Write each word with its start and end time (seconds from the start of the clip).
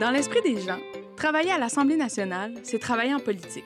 Dans 0.00 0.10
l'esprit 0.10 0.42
des 0.42 0.60
gens, 0.60 0.80
travailler 1.16 1.52
à 1.52 1.58
l'Assemblée 1.58 1.96
nationale, 1.96 2.52
c'est 2.64 2.80
travailler 2.80 3.14
en 3.14 3.20
politique. 3.20 3.64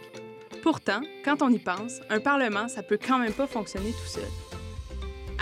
Pourtant, 0.63 1.01
quand 1.25 1.41
on 1.41 1.49
y 1.49 1.59
pense, 1.59 2.01
un 2.11 2.21
Parlement, 2.21 2.69
ça 2.69 2.83
peut 2.83 2.99
quand 3.03 3.19
même 3.19 3.33
pas 3.33 3.47
fonctionner 3.47 3.93
tout 3.93 4.09
seul. 4.09 4.29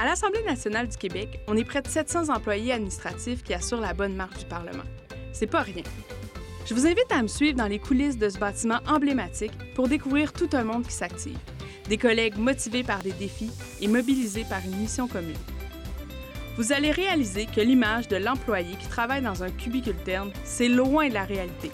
À 0.01 0.05
l'Assemblée 0.05 0.45
nationale 0.45 0.87
du 0.87 0.97
Québec, 0.97 1.41
on 1.49 1.57
est 1.57 1.65
près 1.65 1.83
de 1.83 1.89
700 1.89 2.29
employés 2.29 2.73
administratifs 2.73 3.43
qui 3.43 3.53
assurent 3.53 3.81
la 3.81 3.95
bonne 3.95 4.15
marche 4.15 4.39
du 4.39 4.45
Parlement. 4.45 4.85
C'est 5.33 5.49
pas 5.49 5.63
rien. 5.63 5.83
Je 6.67 6.75
vous 6.75 6.87
invite 6.87 7.11
à 7.11 7.21
me 7.21 7.29
suivre 7.29 7.57
dans 7.57 7.67
les 7.67 7.81
coulisses 7.81 8.19
de 8.19 8.29
ce 8.29 8.39
bâtiment 8.39 8.79
emblématique 8.87 9.59
pour 9.75 9.89
découvrir 9.89 10.33
tout 10.33 10.51
un 10.53 10.63
monde 10.63 10.87
qui 10.87 10.93
s'active. 10.93 11.39
Des 11.89 11.99
collègues 11.99 12.39
motivés 12.39 12.85
par 12.85 13.03
des 13.03 13.13
défis 13.13 13.51
et 13.81 13.89
mobilisés 13.89 14.47
par 14.49 14.61
une 14.65 14.77
mission 14.77 15.09
commune. 15.09 15.35
Vous 16.57 16.73
allez 16.73 16.91
réaliser 16.91 17.45
que 17.45 17.61
l'image 17.61 18.09
de 18.09 18.17
l'employé 18.17 18.77
qui 18.81 18.89
travaille 18.89 19.21
dans 19.21 19.43
un 19.43 19.51
cubicule 19.51 19.97
terne, 19.97 20.31
c'est 20.43 20.69
loin 20.69 21.09
de 21.09 21.13
la 21.13 21.25
réalité. 21.25 21.71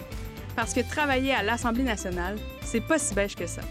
Parce 0.57 0.73
que 0.73 0.81
travailler 0.81 1.33
à 1.33 1.41
l'Assemblée 1.41 1.83
nationale, 1.83 2.37
c'est 2.61 2.81
pas 2.81 2.99
si 2.99 3.15
beige 3.15 3.35
que 3.35 3.47
ça. 3.47 3.61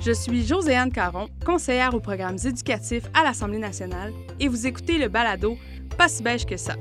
Je 0.00 0.12
suis 0.12 0.44
Joséanne 0.44 0.92
Caron, 0.92 1.28
conseillère 1.46 1.94
aux 1.94 2.00
programmes 2.00 2.36
éducatifs 2.44 3.04
à 3.14 3.22
l'Assemblée 3.22 3.58
nationale, 3.58 4.12
et 4.38 4.48
vous 4.48 4.66
écoutez 4.66 4.98
le 4.98 5.08
balado 5.08 5.56
Pas 5.96 6.08
si 6.08 6.22
beige 6.22 6.44
que 6.44 6.58
ça. 6.58 6.74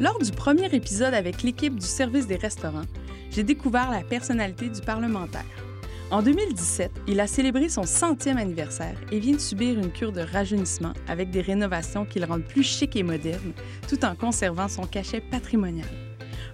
Lors 0.00 0.18
du 0.18 0.32
premier 0.32 0.66
épisode 0.74 1.14
avec 1.14 1.42
l'équipe 1.42 1.78
du 1.78 1.86
service 1.86 2.26
des 2.26 2.36
restaurants, 2.36 2.84
j'ai 3.30 3.42
découvert 3.42 3.90
la 3.90 4.02
personnalité 4.02 4.68
du 4.68 4.82
parlementaire. 4.82 5.44
En 6.14 6.22
2017, 6.22 6.92
il 7.08 7.18
a 7.18 7.26
célébré 7.26 7.68
son 7.68 7.82
centième 7.82 8.36
anniversaire 8.36 8.96
et 9.10 9.18
vient 9.18 9.34
de 9.34 9.40
subir 9.40 9.76
une 9.76 9.90
cure 9.90 10.12
de 10.12 10.20
rajeunissement 10.20 10.92
avec 11.08 11.30
des 11.30 11.40
rénovations 11.40 12.04
qui 12.04 12.20
le 12.20 12.26
rendent 12.26 12.44
plus 12.44 12.62
chic 12.62 12.94
et 12.94 13.02
moderne, 13.02 13.52
tout 13.88 14.04
en 14.04 14.14
conservant 14.14 14.68
son 14.68 14.84
cachet 14.84 15.20
patrimonial. 15.20 15.88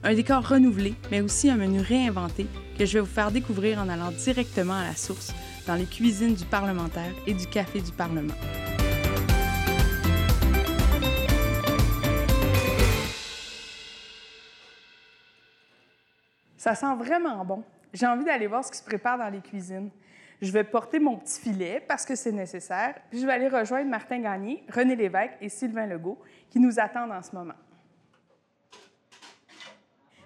Un 0.02 0.14
décor 0.14 0.48
renouvelé, 0.48 0.94
mais 1.10 1.20
aussi 1.20 1.50
un 1.50 1.56
menu 1.56 1.82
réinventé 1.82 2.46
que 2.78 2.86
je 2.86 2.94
vais 2.94 3.00
vous 3.00 3.06
faire 3.06 3.30
découvrir 3.30 3.78
en 3.80 3.90
allant 3.90 4.12
directement 4.12 4.78
à 4.78 4.84
la 4.84 4.96
source, 4.96 5.34
dans 5.66 5.74
les 5.74 5.84
cuisines 5.84 6.32
du 6.32 6.46
parlementaire 6.46 7.12
et 7.26 7.34
du 7.34 7.46
café 7.46 7.82
du 7.82 7.92
Parlement. 7.92 8.32
Ça 16.56 16.74
sent 16.74 16.94
vraiment 16.98 17.44
bon. 17.44 17.62
J'ai 17.92 18.06
envie 18.06 18.24
d'aller 18.24 18.46
voir 18.46 18.64
ce 18.64 18.70
qui 18.70 18.78
se 18.78 18.84
prépare 18.84 19.18
dans 19.18 19.28
les 19.28 19.40
cuisines. 19.40 19.90
Je 20.40 20.50
vais 20.52 20.64
porter 20.64 20.98
mon 20.98 21.16
petit 21.16 21.40
filet 21.40 21.84
parce 21.86 22.06
que 22.06 22.14
c'est 22.14 22.32
nécessaire, 22.32 22.94
puis 23.10 23.20
je 23.20 23.26
vais 23.26 23.32
aller 23.32 23.48
rejoindre 23.48 23.90
Martin 23.90 24.20
Gagné, 24.20 24.64
René 24.72 24.96
Lévesque 24.96 25.36
et 25.40 25.50
Sylvain 25.50 25.86
Legault 25.86 26.18
qui 26.48 26.58
nous 26.58 26.80
attendent 26.80 27.12
en 27.12 27.22
ce 27.22 27.34
moment. 27.34 27.54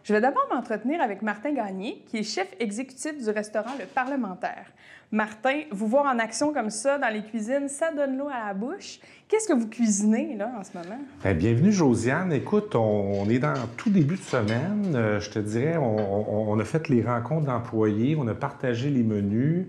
Je 0.05 0.13
vais 0.13 0.21
d'abord 0.21 0.47
m'entretenir 0.53 1.01
avec 1.01 1.23
Martin 1.23 1.55
Gagné, 1.55 2.05
qui 2.07 2.19
est 2.19 2.23
chef 2.23 2.49
exécutif 2.61 3.17
du 3.17 3.31
restaurant 3.31 3.71
Le 3.79 3.87
Parlementaire. 3.87 4.67
Martin, 5.11 5.63
vous 5.71 5.87
voir 5.87 6.05
en 6.05 6.19
action 6.19 6.53
comme 6.53 6.69
ça 6.69 6.99
dans 6.99 7.09
les 7.09 7.23
cuisines, 7.23 7.71
ça 7.71 7.91
donne 7.91 8.19
l'eau 8.19 8.29
à 8.29 8.49
la 8.49 8.53
bouche. 8.53 8.99
Qu'est-ce 9.29 9.49
que 9.49 9.55
vous 9.55 9.67
cuisinez 9.67 10.37
là 10.37 10.53
en 10.59 10.63
ce 10.63 10.77
moment? 10.77 11.01
Bien, 11.23 11.33
bienvenue 11.33 11.73
Josiane. 11.73 12.35
Écoute, 12.35 12.75
on, 12.75 13.27
est 13.31 13.39
dans 13.39 13.55
tout 13.79 13.89
début 13.89 14.17
de 14.17 14.21
semaine. 14.21 14.93
Euh, 14.95 15.21
je 15.21 15.31
te 15.31 15.39
dirais, 15.39 15.79
on, 15.79 16.51
on 16.51 16.61
a 16.61 16.65
fait 16.65 16.91
les 16.91 17.01
rencontres 17.01 17.47
d'employés, 17.47 18.15
on 18.21 18.29
a 18.29 18.35
partagé 18.35 18.91
les 18.91 19.05
menus. 19.05 19.69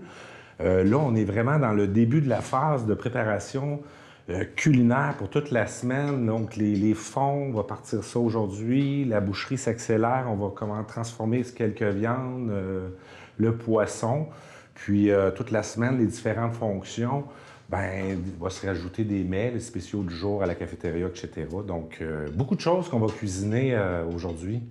Euh, 0.60 0.84
là, 0.84 0.98
on 0.98 1.14
est 1.14 1.24
vraiment 1.24 1.58
dans 1.58 1.72
le 1.72 1.86
début 1.86 2.20
de 2.20 2.28
la 2.28 2.42
phase 2.42 2.84
de 2.84 2.92
préparation 2.92 3.80
euh, 4.28 4.44
culinaire 4.56 5.14
pour 5.18 5.30
toute 5.30 5.52
la 5.52 5.68
semaine. 5.68 6.26
Donc, 6.26 6.56
les, 6.56 6.94
fonds, 6.94 7.48
on 7.48 7.52
va 7.52 7.62
partir 7.62 8.02
ça 8.02 8.18
aujourd'hui. 8.18 9.04
La 9.04 9.20
boucherie 9.20 9.56
s'accélère. 9.56 10.26
On 10.28 10.34
va 10.34 10.52
comment 10.54 10.82
transformer 10.82 11.44
quelques 11.44 11.82
viandes, 11.82 12.50
euh, 12.50 12.88
le 13.38 13.56
poisson. 13.56 14.26
Puis, 14.74 15.10
euh, 15.12 15.30
toute 15.30 15.52
la 15.52 15.62
semaine, 15.62 15.98
les 15.98 16.06
différentes 16.06 16.54
fonctions. 16.54 17.24
Ben, 17.68 18.18
il 18.18 18.42
va 18.42 18.50
se 18.50 18.66
rajouter 18.66 19.04
des 19.04 19.22
mets, 19.22 19.52
les 19.52 19.60
spéciaux 19.60 20.02
du 20.02 20.14
jour 20.14 20.42
à 20.42 20.46
la 20.46 20.56
cafétéria, 20.56 21.06
etc. 21.06 21.46
Donc, 21.66 22.00
beaucoup 22.32 22.54
de 22.54 22.60
choses 22.60 22.88
qu'on 22.88 23.00
va 23.00 23.08
cuisiner 23.08 23.76
aujourd'hui. 24.14 24.62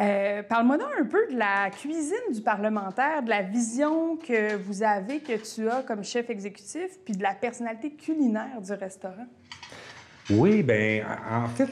Euh, 0.00 0.42
parle-moi 0.42 0.78
donc 0.78 0.88
un 0.98 1.04
peu 1.04 1.18
de 1.30 1.36
la 1.36 1.68
cuisine 1.70 2.32
du 2.32 2.40
parlementaire, 2.40 3.22
de 3.22 3.28
la 3.28 3.42
vision 3.42 4.16
que 4.16 4.56
vous 4.56 4.82
avez, 4.82 5.20
que 5.20 5.36
tu 5.36 5.68
as 5.68 5.82
comme 5.82 6.04
chef 6.04 6.30
exécutif, 6.30 6.98
puis 7.04 7.14
de 7.14 7.22
la 7.22 7.34
personnalité 7.34 7.90
culinaire 7.90 8.60
du 8.62 8.72
restaurant. 8.72 9.26
Oui, 10.30 10.62
bien, 10.62 11.04
en 11.28 11.48
fait, 11.48 11.68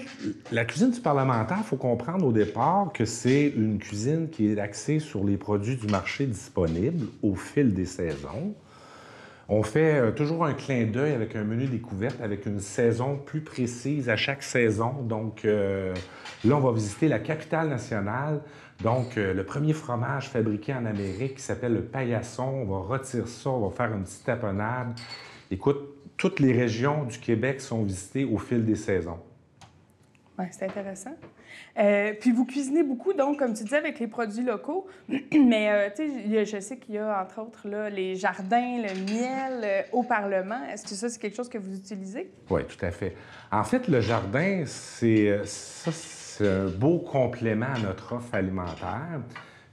la 0.50 0.64
cuisine 0.64 0.90
du 0.90 1.00
parlementaire, 1.00 1.58
il 1.60 1.64
faut 1.64 1.76
comprendre 1.76 2.26
au 2.26 2.32
départ 2.32 2.90
que 2.92 3.04
c'est 3.04 3.46
une 3.56 3.78
cuisine 3.78 4.28
qui 4.28 4.52
est 4.52 4.58
axée 4.58 4.98
sur 4.98 5.24
les 5.24 5.36
produits 5.36 5.76
du 5.76 5.86
marché 5.86 6.26
disponibles 6.26 7.06
au 7.22 7.34
fil 7.34 7.72
des 7.72 7.86
saisons. 7.86 8.54
On 9.50 9.62
fait 9.62 9.94
euh, 9.94 10.10
toujours 10.10 10.44
un 10.44 10.52
clin 10.52 10.84
d'œil 10.84 11.12
avec 11.12 11.34
un 11.34 11.42
menu 11.42 11.66
découverte, 11.66 12.20
avec 12.20 12.44
une 12.44 12.60
saison 12.60 13.16
plus 13.16 13.40
précise 13.40 14.10
à 14.10 14.16
chaque 14.16 14.42
saison. 14.42 14.92
Donc 15.02 15.46
euh, 15.46 15.94
là, 16.44 16.56
on 16.56 16.60
va 16.60 16.72
visiter 16.72 17.08
la 17.08 17.18
capitale 17.18 17.68
nationale. 17.68 18.42
Donc, 18.82 19.16
euh, 19.16 19.34
le 19.34 19.44
premier 19.44 19.72
fromage 19.72 20.28
fabriqué 20.28 20.72
en 20.72 20.84
Amérique 20.84 21.36
qui 21.36 21.42
s'appelle 21.42 21.74
le 21.74 21.82
paillasson. 21.82 22.44
On 22.44 22.64
va 22.66 22.94
retirer 22.96 23.26
ça, 23.26 23.50
on 23.50 23.68
va 23.68 23.74
faire 23.74 23.92
une 23.92 24.04
petite 24.04 24.24
tapenade. 24.24 24.92
Écoute, 25.50 25.78
toutes 26.16 26.40
les 26.40 26.52
régions 26.52 27.04
du 27.04 27.18
Québec 27.18 27.60
sont 27.60 27.82
visitées 27.82 28.24
au 28.24 28.38
fil 28.38 28.64
des 28.64 28.76
saisons. 28.76 29.18
Oui, 30.38 30.44
c'est 30.52 30.66
intéressant. 30.66 31.16
Euh, 31.78 32.12
puis 32.18 32.30
vous 32.30 32.44
cuisinez 32.44 32.84
beaucoup, 32.84 33.12
donc, 33.12 33.40
comme 33.40 33.54
tu 33.54 33.64
disais, 33.64 33.76
avec 33.76 33.98
les 33.98 34.06
produits 34.06 34.44
locaux. 34.44 34.86
Mais 35.08 35.68
euh, 35.70 35.88
tu 35.94 36.08
sais, 36.08 36.44
je 36.44 36.60
sais 36.60 36.76
qu'il 36.76 36.94
y 36.94 36.98
a, 36.98 37.20
entre 37.20 37.40
autres, 37.42 37.68
là, 37.68 37.90
les 37.90 38.14
jardins, 38.14 38.78
le 38.78 39.12
miel 39.12 39.60
euh, 39.64 39.82
au 39.92 40.04
Parlement. 40.04 40.60
Est-ce 40.72 40.84
que 40.84 40.90
ça, 40.90 41.08
c'est 41.08 41.20
quelque 41.20 41.36
chose 41.36 41.48
que 41.48 41.58
vous 41.58 41.74
utilisez? 41.74 42.30
Oui, 42.50 42.62
tout 42.66 42.84
à 42.84 42.92
fait. 42.92 43.16
En 43.50 43.64
fait, 43.64 43.88
le 43.88 44.00
jardin, 44.00 44.62
c'est 44.66 45.40
un 46.40 46.66
beau 46.68 46.98
complément 46.98 47.74
à 47.74 47.80
notre 47.80 48.12
offre 48.12 48.34
alimentaire. 48.34 49.20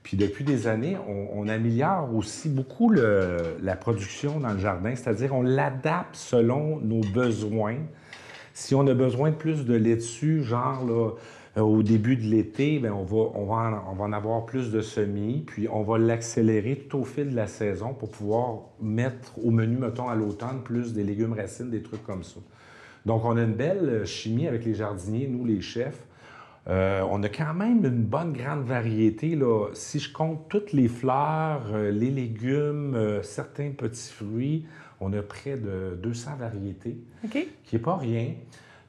Puis 0.01 0.17
depuis 0.17 0.43
des 0.43 0.67
années, 0.67 0.97
on, 1.07 1.47
améliore 1.47 2.13
aussi 2.13 2.47
beaucoup 2.47 2.91
la 2.91 3.75
production 3.75 4.39
dans 4.39 4.53
le 4.53 4.59
jardin, 4.59 4.95
c'est-à-dire 4.95 5.33
on 5.33 5.41
l'adapte 5.41 6.15
selon 6.15 6.77
nos 6.77 7.01
besoins. 7.01 7.77
Si 8.57 8.73
on 8.73 8.87
a 8.87 8.93
besoin 8.93 9.31
de 9.31 9.35
plus 9.35 9.65
de 9.65 9.75
laitue, 9.75 10.41
genre 10.41 10.85
là, 10.85 11.09
euh, 11.57 11.61
au 11.61 11.83
début 11.83 12.15
de 12.15 12.23
l'été, 12.23 12.79
ben, 12.79 12.93
on, 12.93 13.03
va, 13.03 13.37
on, 13.37 13.45
va 13.45 13.83
en, 13.99 14.13
avoir 14.13 14.45
plus 14.45 14.71
de 14.71 14.79
semis, 14.79 15.43
puis 15.45 15.67
on 15.69 15.83
va 15.83 15.97
l'accélérer 15.97 16.77
tout 16.89 16.99
au 16.99 17.03
fil 17.03 17.31
de 17.31 17.35
la 17.35 17.47
saison 17.47 17.93
pour 17.93 18.09
pouvoir 18.09 18.59
mettre 18.81 19.37
au 19.43 19.51
menu, 19.51 19.75
mettons, 19.75 20.07
à 20.07 20.15
l'automne, 20.15 20.61
plus 20.63 20.93
des 20.93 21.03
légumes 21.03 21.33
racines, 21.33 21.69
des 21.69 21.83
trucs 21.83 22.05
comme 22.05 22.23
ça. 22.23 22.39
Donc, 23.05 23.25
on 23.25 23.35
a 23.35 23.43
une 23.43 23.55
belle 23.55 24.05
chimie 24.05 24.47
avec 24.47 24.63
les 24.63 24.73
jardiniers, 24.73 25.27
nous, 25.27 25.43
les 25.43 25.59
chefs. 25.59 26.05
Euh, 26.69 27.05
on 27.11 27.23
a 27.23 27.29
quand 27.29 27.53
même 27.53 27.83
une 27.83 28.03
bonne 28.03 28.31
grande 28.31 28.63
variété. 28.63 29.37
Si 29.73 29.99
je 29.99 30.13
compte 30.13 30.47
toutes 30.47 30.71
les 30.71 30.87
fleurs, 30.87 31.63
euh, 31.73 31.91
les 31.91 32.09
légumes, 32.09 33.19
certains 33.21 33.71
petits 33.71 34.13
fruits, 34.13 34.65
on 34.99 35.13
a 35.13 35.21
près 35.21 35.57
de 35.57 35.97
200 36.01 36.31
variétés, 36.37 36.97
qui 37.31 37.75
n'est 37.75 37.81
pas 37.81 37.97
rien. 37.97 38.33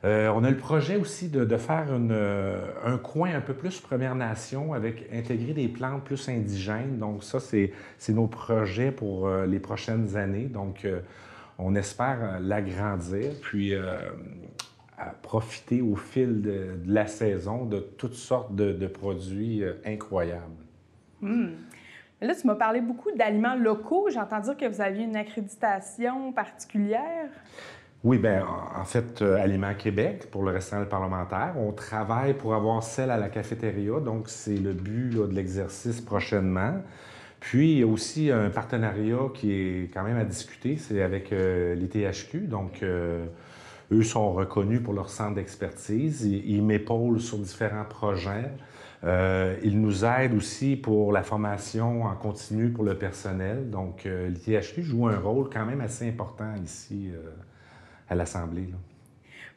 Euh, 0.04 0.30
on 0.34 0.44
a 0.44 0.50
le 0.50 0.56
projet 0.56 0.96
aussi 0.96 1.28
de, 1.28 1.56
faire 1.56 1.86
euh, 1.90 2.70
un 2.84 2.98
coin 2.98 3.34
un 3.34 3.40
peu 3.40 3.54
plus 3.54 3.80
Première 3.80 4.14
Nation 4.14 4.72
avec 4.72 5.08
intégrer 5.12 5.52
des 5.52 5.68
plantes 5.68 6.04
plus 6.04 6.28
indigènes. 6.28 6.98
Donc 6.98 7.24
ça, 7.24 7.40
c'est 7.40 7.72
nos 8.10 8.26
projets 8.26 8.92
pour 8.92 9.26
euh, 9.26 9.46
les 9.46 9.58
prochaines 9.58 10.16
années. 10.16 10.46
Donc 10.46 10.86
on 11.58 11.74
espère 11.74 12.38
l'agrandir, 12.40 13.32
puis 13.40 13.72
profiter 15.22 15.80
au 15.80 15.96
fil 15.96 16.42
de, 16.42 16.78
la 16.86 17.06
saison 17.06 17.64
de 17.64 17.78
toutes 17.78 18.14
sortes 18.14 18.54
de, 18.54 18.86
produits 18.86 19.62
incroyables. 19.84 20.42
Hum. 21.22 21.52
Là, 22.22 22.34
tu 22.34 22.46
m'as 22.46 22.54
parlé 22.54 22.80
beaucoup 22.80 23.10
d'aliments 23.12 23.56
locaux. 23.56 24.08
J'entends 24.10 24.40
dire 24.40 24.56
que 24.56 24.66
vous 24.66 24.80
aviez 24.80 25.04
une 25.04 25.16
accréditation 25.16 26.32
particulière. 26.32 27.28
Oui, 28.04 28.18
bien, 28.18 28.44
en 28.46 28.84
fait, 28.84 29.20
euh, 29.20 29.36
Aliments 29.36 29.74
Québec, 29.74 30.30
pour 30.30 30.44
le 30.44 30.52
restaurant 30.52 30.84
parlementaire, 30.84 31.54
on 31.58 31.72
travaille 31.72 32.34
pour 32.34 32.54
avoir 32.54 32.82
celle 32.82 33.10
à 33.10 33.16
la 33.16 33.28
cafétéria, 33.28 34.00
donc 34.00 34.28
c'est 34.28 34.56
le 34.56 34.72
but 34.72 35.14
de 35.14 35.34
l'exercice 35.34 36.00
prochainement. 36.00 36.74
Puis, 37.40 37.72
il 37.72 37.78
y 37.78 37.82
a 37.82 37.86
aussi 37.86 38.30
un 38.30 38.48
partenariat 38.48 39.28
qui 39.34 39.52
est 39.52 39.90
quand 39.92 40.04
même 40.04 40.18
à 40.18 40.24
discuter, 40.24 40.76
c'est 40.76 41.02
avec 41.02 41.32
euh, 41.32 41.74
l'ITHQ, 41.74 42.46
donc 42.46 42.82
euh, 42.82 43.26
eux 43.90 44.02
sont 44.02 44.32
reconnus 44.32 44.82
pour 44.82 44.94
leur 44.94 45.10
centre 45.10 45.34
d'expertise, 45.34 46.24
ils, 46.24 46.48
ils 46.48 46.62
m'épaulent 46.62 47.20
sur 47.20 47.38
différents 47.38 47.84
projets. 47.84 48.52
Euh, 49.04 49.56
il 49.62 49.80
nous 49.80 50.04
aide 50.04 50.34
aussi 50.34 50.76
pour 50.76 51.12
la 51.12 51.22
formation 51.22 52.04
en 52.04 52.14
continu 52.14 52.70
pour 52.70 52.84
le 52.84 52.96
personnel. 52.96 53.70
Donc, 53.70 54.06
euh, 54.06 54.28
l'ITHQ 54.28 54.82
joue 54.82 55.06
un 55.06 55.18
rôle 55.18 55.50
quand 55.50 55.66
même 55.66 55.80
assez 55.80 56.08
important 56.08 56.54
ici 56.62 57.10
euh, 57.12 57.30
à 58.08 58.14
l'Assemblée. 58.14 58.68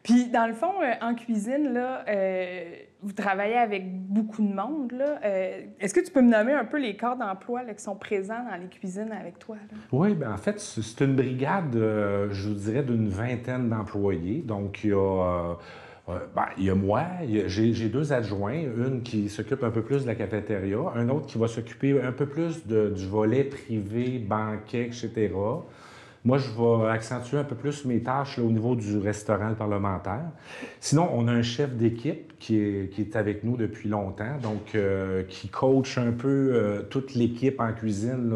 Puis, 0.04 0.30
dans 0.30 0.48
le 0.48 0.54
fond, 0.54 0.82
euh, 0.82 0.94
en 1.02 1.14
cuisine, 1.16 1.74
là, 1.74 2.06
vous 3.02 3.14
travaillez 3.14 3.58
avec 3.58 3.86
beaucoup 4.08 4.42
de 4.42 4.54
monde. 4.54 4.94
Est-ce 5.80 5.94
que 5.94 6.02
tu 6.02 6.12
peux 6.12 6.22
me 6.22 6.32
nommer 6.32 6.54
un 6.54 6.66
peu 6.66 6.80
les 6.80 6.98
corps 6.98 7.16
d'emploi 7.16 7.64
qui 7.66 7.82
sont 7.82 7.96
présents 7.96 8.44
dans 8.50 8.58
les 8.58 8.68
cuisines 8.68 9.12
avec 9.12 9.40
toi? 9.40 9.56
Oui, 9.92 10.16
bien, 10.16 10.34
en 10.34 10.38
fait, 10.38 10.60
c'est 10.60 11.04
une 11.04 11.16
brigade, 11.16 11.74
je 11.76 12.50
vous 12.50 12.56
dirais, 12.56 12.84
d'une 12.84 13.08
vingtaine 13.10 13.70
d'employés. 13.70 14.42
Donc, 14.42 14.84
il 14.84 14.90
y 14.90 14.94
a. 14.94 15.56
Ben, 16.36 16.46
il 16.58 16.66
y 16.66 16.70
a 16.70 16.76
moi, 16.76 17.04
j'ai 17.48 17.90
deux 17.90 18.14
adjoints, 18.14 18.62
une 18.62 19.02
qui 19.02 19.30
s'occupe 19.30 19.64
un 19.64 19.70
peu 19.70 19.82
plus 19.82 20.04
de 20.04 20.08
la 20.08 20.16
cafétéria, 20.16 20.80
un 20.96 21.10
autre 21.10 21.28
qui 21.28 21.38
va 21.38 21.48
s'occuper 21.48 22.02
un 22.02 22.12
peu 22.12 22.26
plus 22.26 22.66
du 22.66 23.08
volet 23.08 23.44
privé, 23.44 24.20
banquet, 24.20 24.88
etc. 24.88 25.32
Moi, 26.26 26.38
je 26.38 26.50
vais 26.50 26.90
accentuer 26.90 27.38
un 27.38 27.46
peu 27.46 27.56
plus 27.56 27.86
mes 27.86 28.02
tâches 28.02 28.40
au 28.40 28.52
niveau 28.52 28.76
du 28.76 28.98
restaurant 28.98 29.54
parlementaire. 29.54 30.32
Sinon, 30.82 31.10
on 31.14 31.28
a 31.30 31.32
un 31.32 31.42
chef 31.42 31.74
d'équipe 31.76 32.38
qui 32.40 32.58
est, 32.58 33.16
avec 33.16 33.44
nous 33.44 33.56
depuis 33.56 33.88
longtemps, 33.88 34.38
donc 34.42 34.76
euh, 34.76 35.24
qui 35.30 35.48
coach 35.48 35.98
un 35.98 36.12
peu 36.12 36.28
euh, 36.28 36.82
toute 36.90 37.14
l'équipe 37.14 37.60
en 37.62 37.72
cuisine 37.72 38.34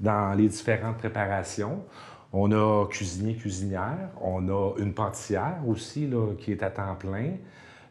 dans 0.00 0.34
les 0.36 0.48
différentes 0.48 0.96
préparations. 0.98 1.82
On 2.32 2.50
a 2.52 2.86
cuisinier, 2.88 3.34
cuisinière, 3.34 4.08
on 4.20 4.48
a 4.48 4.74
une 4.78 4.94
pâtissière 4.94 5.58
aussi 5.66 6.08
qui 6.38 6.52
est 6.52 6.62
à 6.62 6.70
temps 6.70 6.94
plein. 6.94 7.32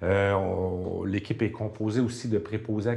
Euh, 0.03 1.05
l'équipe 1.05 1.41
est 1.43 1.51
composée 1.51 2.01
aussi 2.01 2.27
de 2.27 2.39
préposés 2.39 2.89
à, 2.89 2.95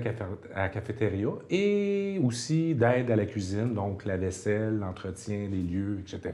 la 0.56 0.68
cafétéria 0.70 1.28
et 1.50 2.18
aussi 2.24 2.74
d'aide 2.74 3.10
à 3.10 3.16
la 3.16 3.26
cuisine, 3.26 3.74
donc 3.74 4.06
la 4.06 4.16
vaisselle, 4.16 4.78
l'entretien 4.78 5.48
des 5.50 5.58
lieux, 5.58 6.00
etc. 6.00 6.32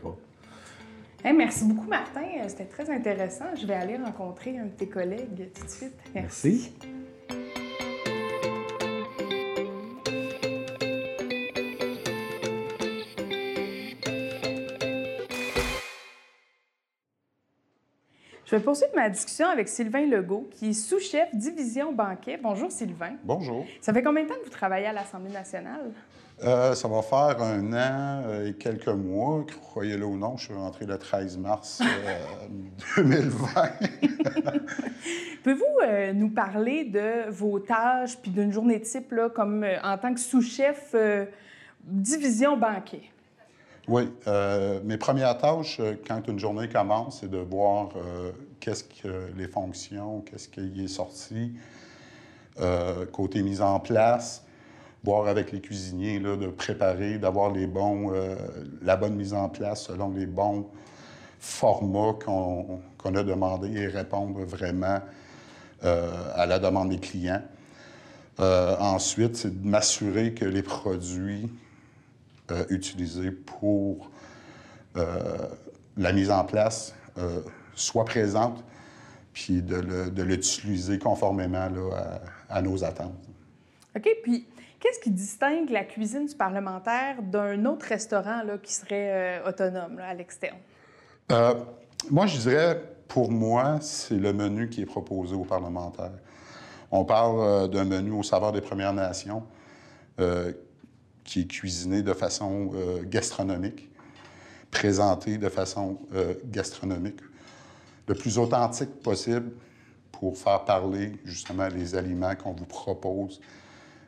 merci 1.25 1.65
beaucoup, 1.65 1.89
Martin. 1.89 2.23
C'était 2.47 2.67
très 2.67 2.89
intéressant. 2.89 3.47
Je 3.61 3.67
vais 3.67 3.75
aller 3.75 3.97
rencontrer 3.97 4.59
un 4.59 4.67
de 4.67 4.71
tes 4.71 4.89
collègues 4.89 5.51
tout 5.53 5.65
de 5.65 5.71
suite. 5.71 5.99
merci. 6.15 6.73
Je 18.51 18.57
vais 18.57 18.63
poursuivre 18.63 18.91
ma 18.97 19.09
discussion 19.09 19.47
avec 19.47 19.69
Sylvain 19.69 20.07
Legault, 20.07 20.49
qui 20.51 20.71
est 20.71 20.73
sous-chef 20.73 21.29
division 21.33 21.93
banquet. 21.93 22.37
Bonjour 22.43 22.69
Sylvain. 22.73 23.13
Bonjour. 23.23 23.65
Ça 23.81 23.93
fait 23.93 24.03
combien 24.03 24.25
de 24.25 24.29
temps 24.29 24.35
que 24.41 24.43
vous 24.43 24.51
travaillez 24.51 24.87
à 24.87 24.93
l'Assemblée 24.93 25.31
nationale? 25.31 25.93
Euh, 26.43 26.75
ça 26.75 26.89
va 26.89 27.01
faire 27.01 27.41
un 27.41 27.73
an 27.73 28.23
euh, 28.27 28.49
et 28.49 28.55
quelques 28.55 28.89
mois. 28.89 29.47
Croyez-le 29.63 30.05
ou 30.05 30.17
non, 30.17 30.37
je 30.37 30.47
suis 30.47 30.55
rentré 30.55 30.85
le 30.85 30.99
13 30.99 31.39
mars 31.39 31.81
2020. 32.97 33.47
Euh, 33.57 34.59
Pouvez-vous 35.45 36.15
nous 36.15 36.31
parler 36.31 36.87
de 36.87 37.31
vos 37.31 37.61
tâches 37.61 38.17
puis 38.21 38.33
d'une 38.33 38.51
journée 38.51 38.81
type 38.81 39.13
là, 39.13 39.29
comme 39.29 39.65
en 39.81 39.97
tant 39.97 40.13
que 40.13 40.19
sous-chef 40.19 40.97
division 41.85 42.57
banquet? 42.57 43.10
Oui. 43.91 44.09
Euh, 44.29 44.79
mes 44.85 44.99
premières 44.99 45.37
tâches, 45.37 45.79
euh, 45.81 45.97
quand 46.07 46.29
une 46.29 46.39
journée 46.39 46.69
commence, 46.69 47.19
c'est 47.23 47.29
de 47.29 47.39
voir 47.39 47.89
euh, 47.97 48.31
qu'est-ce 48.61 48.85
que 48.85 49.33
les 49.37 49.49
fonctions, 49.49 50.21
qu'est-ce 50.21 50.49
qui 50.49 50.85
est 50.85 50.87
sorti, 50.87 51.55
côté 53.11 53.43
mise 53.43 53.63
en 53.63 53.81
place, 53.81 54.45
voir 55.03 55.27
avec 55.27 55.51
les 55.51 55.61
cuisiniers, 55.61 56.21
de 56.21 56.47
préparer, 56.47 57.19
d'avoir 57.19 57.51
les 57.51 57.67
bons, 57.67 58.13
la 58.83 58.97
bonne 58.97 59.15
mise 59.15 59.33
en 59.33 59.49
place 59.49 59.85
selon 59.87 60.11
les 60.11 60.27
bons 60.27 60.67
formats 61.39 62.13
qu'on 62.23 63.15
a 63.15 63.23
demandé 63.23 63.73
et 63.81 63.87
répondre 63.87 64.41
vraiment 64.45 64.99
à 65.83 66.45
la 66.45 66.59
demande 66.59 66.91
des 66.91 66.99
clients. 66.99 67.43
ensuite, 68.39 69.37
c'est 69.37 69.63
de 69.63 69.67
m'assurer 69.67 70.35
que 70.35 70.45
les 70.45 70.63
produits 70.63 71.49
euh, 72.51 72.65
utilisé 72.71 73.31
pour 73.31 74.11
euh, 74.97 75.05
la 75.97 76.13
mise 76.13 76.31
en 76.31 76.45
place 76.45 76.95
euh, 77.19 77.41
soit 77.75 78.05
présente, 78.05 78.65
puis 79.33 79.63
de 79.63 80.23
l'utiliser 80.23 80.99
conformément 80.99 81.69
là, 81.69 82.21
à, 82.49 82.63
nos 82.63 82.83
attentes. 82.83 83.15
OK. 83.97 84.09
Puis, 84.23 84.47
qu'est-ce 84.81 84.99
qui 84.99 85.11
distingue 85.11 85.71
la 85.71 85.85
cuisine 85.85 86.27
du 86.27 86.35
parlementaire 86.35 87.23
d'un 87.23 87.65
autre 87.65 87.87
restaurant 87.87 88.43
là, 88.43 88.59
qui 88.59 88.73
serait 88.73 89.41
autonome 89.47 89.99
à 90.01 90.15
l'externe? 90.15 90.59
moi, 92.11 92.27
je 92.27 92.39
dirais, 92.39 92.83
pour 93.07 93.31
moi, 93.31 93.79
c'est 93.81 94.19
le 94.19 94.33
menu 94.33 94.69
qui 94.69 94.83
est 94.83 94.87
proposé 94.87 95.37
aux 95.37 95.45
parlementaires. 95.45 96.19
On 96.91 97.05
parle 97.05 97.71
d'un 97.71 97.85
menu 97.85 98.11
au 98.11 98.25
saveur 98.25 98.51
des 98.51 98.61
Premières 98.61 98.93
Nations 98.93 99.45
qui 101.31 101.43
est 101.43 101.47
cuisiné 101.47 102.03
de 102.03 102.13
façon 102.13 102.73
euh, 102.75 103.03
gastronomique, 103.05 103.89
présenté 104.73 105.39
de 105.39 105.49
façon 105.49 106.01
euh, 106.13 106.35
gastronomique, 106.47 107.21
le 108.09 108.17
plus 108.17 108.37
authentique 108.37 109.01
possible 109.01 109.53
pour 110.11 110.37
faire 110.37 110.65
parler 110.65 111.13
justement 111.25 111.69
les 111.69 111.95
aliments 111.95 112.35
qu'on 112.35 112.53
vous 112.53 112.65
propose, 112.67 113.41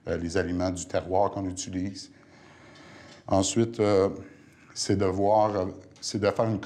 euh, 0.09 0.17
les 0.17 0.37
aliments 0.37 0.71
du 0.71 0.85
terroir 0.85 1.31
qu'on 1.31 1.49
utilise. 1.49 2.11
Ensuite, 3.29 3.81
c'est 4.75 4.97
de 4.97 5.05
voir, 5.05 5.69
c'est 6.01 6.19
de 6.19 6.29
faire 6.29 6.47
une 6.47 6.61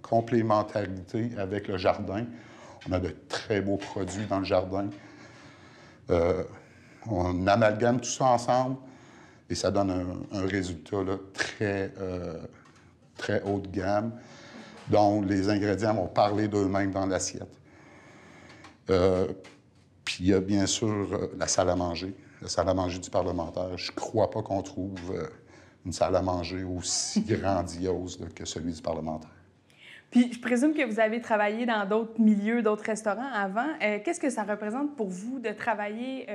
complémentarité 0.00 1.30
avec 1.36 1.68
le 1.68 1.76
jardin. 1.76 2.24
On 2.88 2.92
a 2.92 2.98
de 2.98 3.14
très 3.28 3.60
beaux 3.60 3.76
produits 3.76 4.24
dans 4.26 4.38
le 4.38 4.46
jardin. 4.46 4.88
on 7.06 7.46
amalgame 7.46 8.00
tout 8.00 8.08
ça 8.08 8.24
ensemble 8.24 8.78
et 9.50 9.54
ça 9.54 9.70
donne 9.70 10.24
un, 10.32 10.46
résultat 10.46 10.96
très, 11.32 11.92
euh, 11.98 12.38
très 13.16 13.42
haut 13.42 13.60
de 13.60 13.68
gamme, 13.68 14.12
dont 14.88 15.22
les 15.22 15.48
ingrédients 15.48 15.94
vont 15.94 16.06
parler 16.06 16.48
d'eux-mêmes 16.48 16.90
dans 16.90 17.06
l'assiette. 17.06 17.58
Euh, 18.90 19.28
puis 20.04 20.18
il 20.20 20.26
y 20.26 20.34
a 20.34 20.40
bien 20.40 20.66
sûr 20.66 20.88
euh, 21.12 21.34
la 21.38 21.46
salle 21.46 21.70
à 21.70 21.76
manger, 21.76 22.14
la 22.40 22.48
salle 22.48 22.68
à 22.68 22.74
manger 22.74 22.98
du 22.98 23.10
parlementaire. 23.10 23.76
Je 23.76 23.90
ne 23.90 23.96
crois 23.96 24.30
pas 24.30 24.42
qu'on 24.42 24.62
trouve 24.62 25.28
une 25.84 25.92
salle 25.92 26.16
à 26.16 26.22
manger 26.22 26.64
aussi 26.64 27.22
grandiose 27.28 28.18
que 28.34 28.44
celui 28.44 28.72
du 28.72 28.82
parlementaire. 28.82 29.30
Puis 30.10 30.32
je 30.32 30.40
présume 30.40 30.74
que 30.74 30.84
vous 30.84 31.00
avez 31.00 31.20
travaillé 31.20 31.66
dans 31.66 31.86
d'autres 31.88 32.20
milieux, 32.20 32.62
d'autres 32.62 32.84
restaurants 32.84 33.32
avant. 33.32 33.66
Qu'est-ce 33.80 34.20
que 34.20 34.30
ça 34.30 34.44
représente 34.44 34.94
pour 34.94 35.08
vous 35.08 35.40
de 35.40 35.50
travailler 35.50 36.28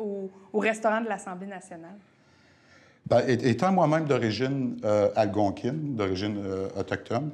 au, 0.00 0.28
au, 0.52 0.58
restaurant 0.58 1.00
de 1.00 1.08
l'Assemblée 1.08 1.46
nationale? 1.46 1.96
Bien, 3.10 3.26
étant 3.26 3.72
moi-même 3.72 4.04
d'origine 4.04 4.78
euh, 4.84 5.10
algonquine, 5.16 5.96
d'origine 5.96 6.40
euh, 6.44 6.68
autochtone, 6.78 7.30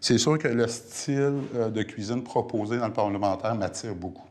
c'est 0.00 0.16
sûr 0.16 0.38
que 0.38 0.46
le 0.46 0.68
style 0.68 1.40
euh, 1.56 1.70
de 1.70 1.82
cuisine 1.82 2.22
proposé 2.22 2.78
dans 2.78 2.86
le 2.86 2.92
parlementaire 2.92 3.56
m'attire 3.56 3.96
beaucoup. 3.96 4.28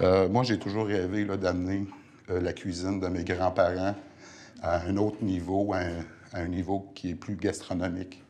moi, 0.00 0.42
j'ai 0.42 0.58
toujours 0.58 0.86
rêvé 0.86 1.26
d'amener 1.36 1.86
la 2.28 2.54
cuisine 2.54 2.98
de 2.98 3.08
mes 3.08 3.22
grands-parents 3.22 3.94
à 4.62 4.80
un 4.86 4.96
autre 4.96 5.22
niveau, 5.22 5.74
à 5.74 6.38
un, 6.38 6.48
niveau 6.48 6.90
qui 6.94 7.10
est 7.10 7.14
plus 7.14 7.36
gastronomique. 7.36 8.22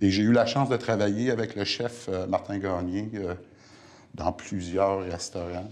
Et 0.00 0.10
j'ai 0.10 0.22
eu 0.22 0.32
la 0.32 0.46
chance 0.46 0.68
de 0.68 0.76
travailler 0.76 1.30
avec 1.30 1.54
le 1.54 1.64
chef 1.64 2.08
Martin 2.28 2.58
Gagné 2.58 3.08
dans 4.14 4.32
plusieurs 4.32 5.02
restaurants. 5.02 5.70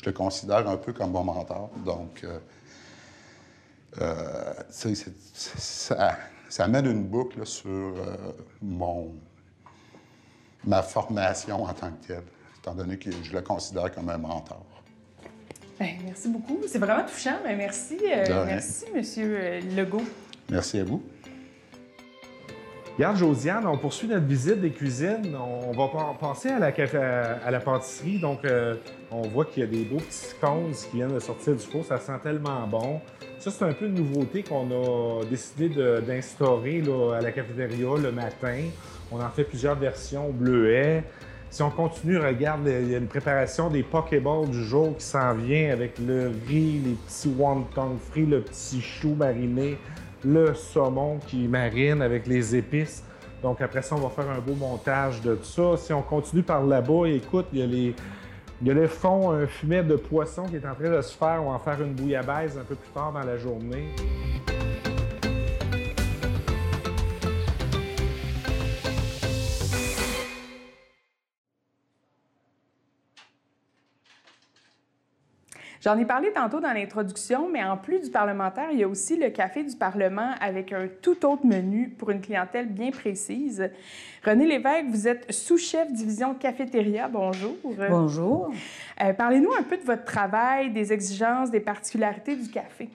Je 0.00 0.06
le 0.06 0.12
considère 0.12 0.68
un 0.68 0.76
peu 0.76 0.92
comme 0.92 1.10
mon 1.10 1.24
mentor. 1.24 1.70
Donc, 1.84 2.24
euh, 4.00 4.52
ça, 4.70 6.18
ça, 6.48 6.68
mène 6.68 6.86
une 6.86 7.04
boucle 7.04 7.46
sur 7.46 7.68
euh, 7.70 8.16
mon, 8.62 9.14
ma 10.64 10.82
formation 10.82 11.64
en 11.64 11.72
tant 11.72 11.90
que 11.90 12.06
telle, 12.06 12.22
étant 12.58 12.74
donné 12.74 12.98
que 12.98 13.10
je 13.22 13.32
le 13.32 13.40
considère 13.42 13.92
comme 13.92 14.08
un 14.08 14.18
mentor. 14.18 14.64
Ben, 15.78 15.96
merci 16.04 16.28
beaucoup. 16.28 16.58
C'est 16.66 16.78
vraiment 16.78 17.04
touchant. 17.04 17.38
mais 17.44 17.56
merci, 17.56 17.98
euh, 18.02 18.44
merci, 18.46 18.84
Monsieur 18.94 19.60
Legault. 19.76 20.04
Merci 20.50 20.78
à 20.78 20.84
vous. 20.84 21.02
Regarde, 22.96 23.18
Josiane, 23.18 23.66
on 23.66 23.76
poursuit 23.76 24.08
notre 24.08 24.24
visite 24.24 24.58
des 24.58 24.70
cuisines. 24.70 25.36
On 25.36 25.70
va 25.72 25.90
passer 26.18 26.48
à 26.48 26.58
la, 27.50 27.60
pâtisserie. 27.60 28.18
Donc, 28.18 28.40
on 29.10 29.20
voit 29.20 29.44
qu'il 29.44 29.64
y 29.64 29.66
a 29.66 29.68
des 29.68 29.84
beaux 29.84 29.98
petits 29.98 30.28
scones 30.28 30.72
qui 30.72 30.96
viennent 30.96 31.12
de 31.12 31.20
sortir 31.20 31.54
du 31.54 31.62
four. 31.62 31.84
Ça 31.84 31.98
sent 31.98 32.18
tellement 32.22 32.66
bon. 32.66 33.02
Ça, 33.38 33.50
c'est 33.50 33.64
un 33.66 33.74
peu 33.74 33.84
une 33.84 33.96
nouveauté 33.96 34.42
qu'on 34.42 34.70
a 34.70 35.24
décidé 35.26 35.68
d'instaurer 36.06 36.82
à 37.14 37.20
la 37.20 37.32
cafétéria 37.32 37.98
le 38.02 38.12
matin. 38.12 38.62
On 39.12 39.20
en 39.20 39.28
fait 39.28 39.44
plusieurs 39.44 39.76
versions 39.76 40.30
bleuets. 40.30 41.04
Si 41.50 41.62
on 41.62 41.70
continue, 41.70 42.16
regarde, 42.16 42.66
il 42.66 42.90
y 42.90 42.94
a 42.94 42.98
une 42.98 43.08
préparation 43.08 43.68
des 43.68 43.82
Pokéballs 43.82 44.48
du 44.48 44.64
jour 44.64 44.96
qui 44.96 45.04
s'en 45.04 45.34
vient 45.34 45.70
avec 45.70 45.98
le 45.98 46.32
riz, 46.48 46.80
les 46.84 46.94
petits 46.94 47.28
wonton 47.28 47.98
frits, 48.10 48.26
le 48.26 48.40
petit 48.40 48.80
chou 48.80 49.14
mariné, 49.14 49.76
le 50.26 50.54
saumon 50.54 51.18
qui 51.26 51.46
marine 51.48 52.02
avec 52.02 52.26
les 52.26 52.56
épices. 52.56 53.04
Donc 53.42 53.60
après 53.60 53.82
ça, 53.82 53.94
on 53.94 54.00
va 54.00 54.08
faire 54.08 54.28
un 54.28 54.40
beau 54.40 54.54
montage 54.54 55.20
de 55.22 55.36
tout 55.36 55.44
ça. 55.44 55.76
Si 55.76 55.92
on 55.92 56.02
continue 56.02 56.42
par 56.42 56.64
là-bas, 56.64 57.06
écoute, 57.06 57.46
il 57.52 57.58
y 57.58 57.62
a 57.62 57.94
il 58.62 58.68
y 58.68 58.70
a 58.70 58.74
le 58.74 58.86
fond, 58.86 59.32
un 59.32 59.46
fumet 59.46 59.82
de 59.82 59.96
poisson 59.96 60.44
qui 60.44 60.56
est 60.56 60.66
en 60.66 60.74
train 60.74 60.90
de 60.90 61.02
se 61.02 61.14
faire. 61.14 61.42
On 61.42 61.50
va 61.50 61.56
en 61.56 61.58
faire 61.58 61.80
une 61.82 61.92
bouillabaisse 61.92 62.56
un 62.56 62.64
peu 62.64 62.74
plus 62.74 62.90
tard 62.90 63.12
dans 63.12 63.20
la 63.20 63.36
journée. 63.36 63.94
J'en 75.86 75.96
ai 75.98 76.04
parlé 76.04 76.32
tantôt 76.32 76.58
dans 76.58 76.72
l'introduction, 76.72 77.48
mais 77.48 77.62
en 77.62 77.76
plus 77.76 78.00
du 78.00 78.10
parlementaire, 78.10 78.70
il 78.72 78.80
y 78.80 78.82
a 78.82 78.88
aussi 78.88 79.16
le 79.16 79.30
Café 79.30 79.62
du 79.62 79.76
Parlement 79.76 80.32
avec 80.40 80.72
un 80.72 80.88
tout 81.00 81.24
autre 81.24 81.46
menu 81.46 81.90
pour 81.90 82.10
une 82.10 82.20
clientèle 82.20 82.66
bien 82.66 82.90
précise. 82.90 83.70
René 84.24 84.48
Lévesque, 84.48 84.86
vous 84.90 85.06
êtes 85.06 85.30
sous-chef 85.30 85.92
division 85.92 86.34
cafétéria. 86.34 87.06
Bonjour. 87.06 87.54
Bonjour. 87.88 88.50
Euh, 89.00 89.12
Parlez-nous 89.12 89.52
un 89.56 89.62
peu 89.62 89.76
de 89.76 89.84
votre 89.84 90.02
travail, 90.02 90.72
des 90.72 90.92
exigences, 90.92 91.52
des 91.52 91.60
particularités 91.60 92.34
du 92.34 92.48
café. 92.48 92.88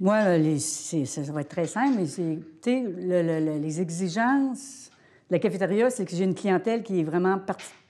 Moi, 0.00 0.38
les, 0.38 0.58
ça 0.58 1.22
va 1.30 1.42
être 1.42 1.50
très 1.50 1.66
simple, 1.66 1.98
mais 2.00 2.06
c'est, 2.06 2.40
le, 2.66 3.22
le, 3.22 3.58
les 3.60 3.80
exigences 3.80 4.90
de 5.30 5.36
la 5.36 5.38
cafétéria, 5.38 5.88
c'est 5.90 6.04
que 6.04 6.16
j'ai 6.16 6.24
une 6.24 6.34
clientèle 6.34 6.82
qui 6.82 6.98
est 6.98 7.04
vraiment 7.04 7.38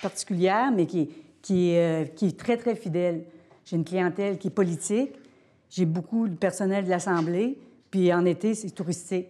particulière, 0.02 0.70
mais 0.70 0.84
qui, 0.84 1.08
qui, 1.40 1.74
euh, 1.78 2.04
qui 2.04 2.26
est 2.26 2.38
très, 2.38 2.58
très 2.58 2.74
fidèle. 2.74 3.24
J'ai 3.66 3.76
une 3.76 3.84
clientèle 3.84 4.38
qui 4.38 4.48
est 4.48 4.50
politique. 4.50 5.10
J'ai 5.68 5.84
beaucoup 5.84 6.28
de 6.28 6.36
personnel 6.36 6.84
de 6.84 6.90
l'Assemblée. 6.90 7.58
Puis 7.90 8.12
en 8.14 8.24
été, 8.24 8.54
c'est 8.54 8.70
touristique. 8.70 9.26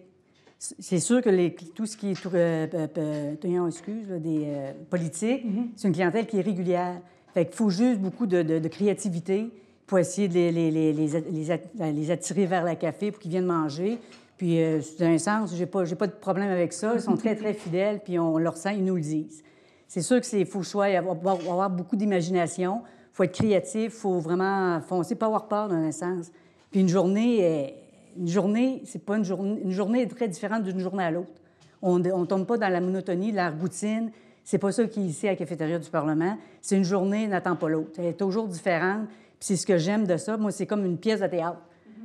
C'est 0.59 0.99
sûr 0.99 1.21
que 1.21 1.29
les, 1.29 1.53
tout 1.53 1.85
ce 1.85 1.97
qui 1.97 2.11
est 2.11 2.25
euh, 2.33 2.67
euh, 2.97 3.67
excuse, 3.67 4.07
des 4.07 4.43
euh, 4.45 4.71
politiques, 4.89 5.45
mm-hmm. 5.45 5.69
c'est 5.75 5.87
une 5.87 5.93
clientèle 5.93 6.25
qui 6.25 6.37
est 6.37 6.41
régulière. 6.41 6.99
Fait 7.33 7.45
qu'il 7.45 7.55
faut 7.55 7.69
juste 7.69 7.99
beaucoup 7.99 8.25
de, 8.25 8.41
de, 8.41 8.67
créativité 8.67 9.51
pour 9.85 9.99
essayer 9.99 10.27
de 10.27 10.33
les, 10.33 10.51
les, 10.51 10.93
les, 10.93 11.53
les, 11.93 12.11
attirer 12.11 12.47
vers 12.47 12.63
la 12.63 12.75
café 12.75 13.11
pour 13.11 13.19
qu'ils 13.19 13.31
viennent 13.31 13.45
manger. 13.45 13.99
Puis, 14.37 14.59
dans 14.99 15.05
un 15.05 15.17
sens, 15.17 15.55
j'ai 15.55 15.67
pas, 15.67 15.83
pas 15.83 16.07
de 16.07 16.11
problème 16.11 16.49
avec 16.49 16.73
ça. 16.73 16.93
Ils 16.95 17.01
sont 17.01 17.17
très, 17.17 17.35
très 17.35 17.53
fidèles, 17.53 18.01
puis 18.03 18.17
on 18.17 18.37
leur 18.37 18.57
sent, 18.57 18.75
ils 18.77 18.83
nous 18.83 18.95
le 18.95 19.01
disent. 19.01 19.43
C'est 19.87 20.01
sûr 20.01 20.19
que 20.19 20.25
c'est 20.25 20.45
faut 20.45 20.63
choix, 20.63 20.85
avoir, 20.85 21.35
avoir 21.35 21.69
beaucoup 21.69 21.95
d'imagination 21.95 22.81
faut 23.17 23.23
être 23.23 23.33
créatif, 23.33 23.93
faut 23.93 24.19
vraiment 24.19 24.79
foncer, 24.81 25.15
pas 25.15 25.25
avoir 25.25 25.47
peur 25.47 25.69
dans 25.69 25.75
un 25.75 25.91
sens. 25.91 26.31
Puis 26.69 26.81
une 26.81 26.87
journée, 26.87 27.73
une 28.15 28.27
journée, 28.27 28.83
c'est 28.85 29.03
pas 29.03 29.17
une 29.17 29.25
journée, 29.25 29.59
une 29.63 29.71
journée 29.71 30.03
est 30.03 30.15
très 30.15 30.27
différente 30.27 30.61
d'une 30.61 30.79
journée 30.79 31.03
à 31.03 31.09
l'autre. 31.09 31.31
On 31.81 31.97
ne 31.97 32.25
tombe 32.25 32.45
pas 32.45 32.59
dans 32.59 32.69
la 32.69 32.79
monotonie, 32.79 33.31
la 33.31 33.49
routine. 33.49 34.11
C'est 34.43 34.59
pas 34.59 34.71
ça 34.71 34.85
qui 34.85 34.99
est 34.99 35.05
ici 35.05 35.27
à 35.27 35.31
la 35.31 35.35
cafétéria 35.35 35.79
du 35.79 35.89
Parlement. 35.89 36.37
C'est 36.61 36.77
une 36.77 36.83
journée 36.83 37.25
n'attend 37.25 37.55
pas 37.55 37.69
l'autre. 37.69 37.93
Elle 37.97 38.05
est 38.05 38.19
toujours 38.19 38.47
différente. 38.47 39.07
Puis 39.07 39.47
c'est 39.47 39.55
ce 39.55 39.65
que 39.65 39.79
j'aime 39.79 40.05
de 40.05 40.17
ça. 40.17 40.37
Moi, 40.37 40.51
c'est 40.51 40.67
comme 40.67 40.85
une 40.85 40.99
pièce 40.99 41.21
de 41.21 41.27
théâtre. 41.27 41.61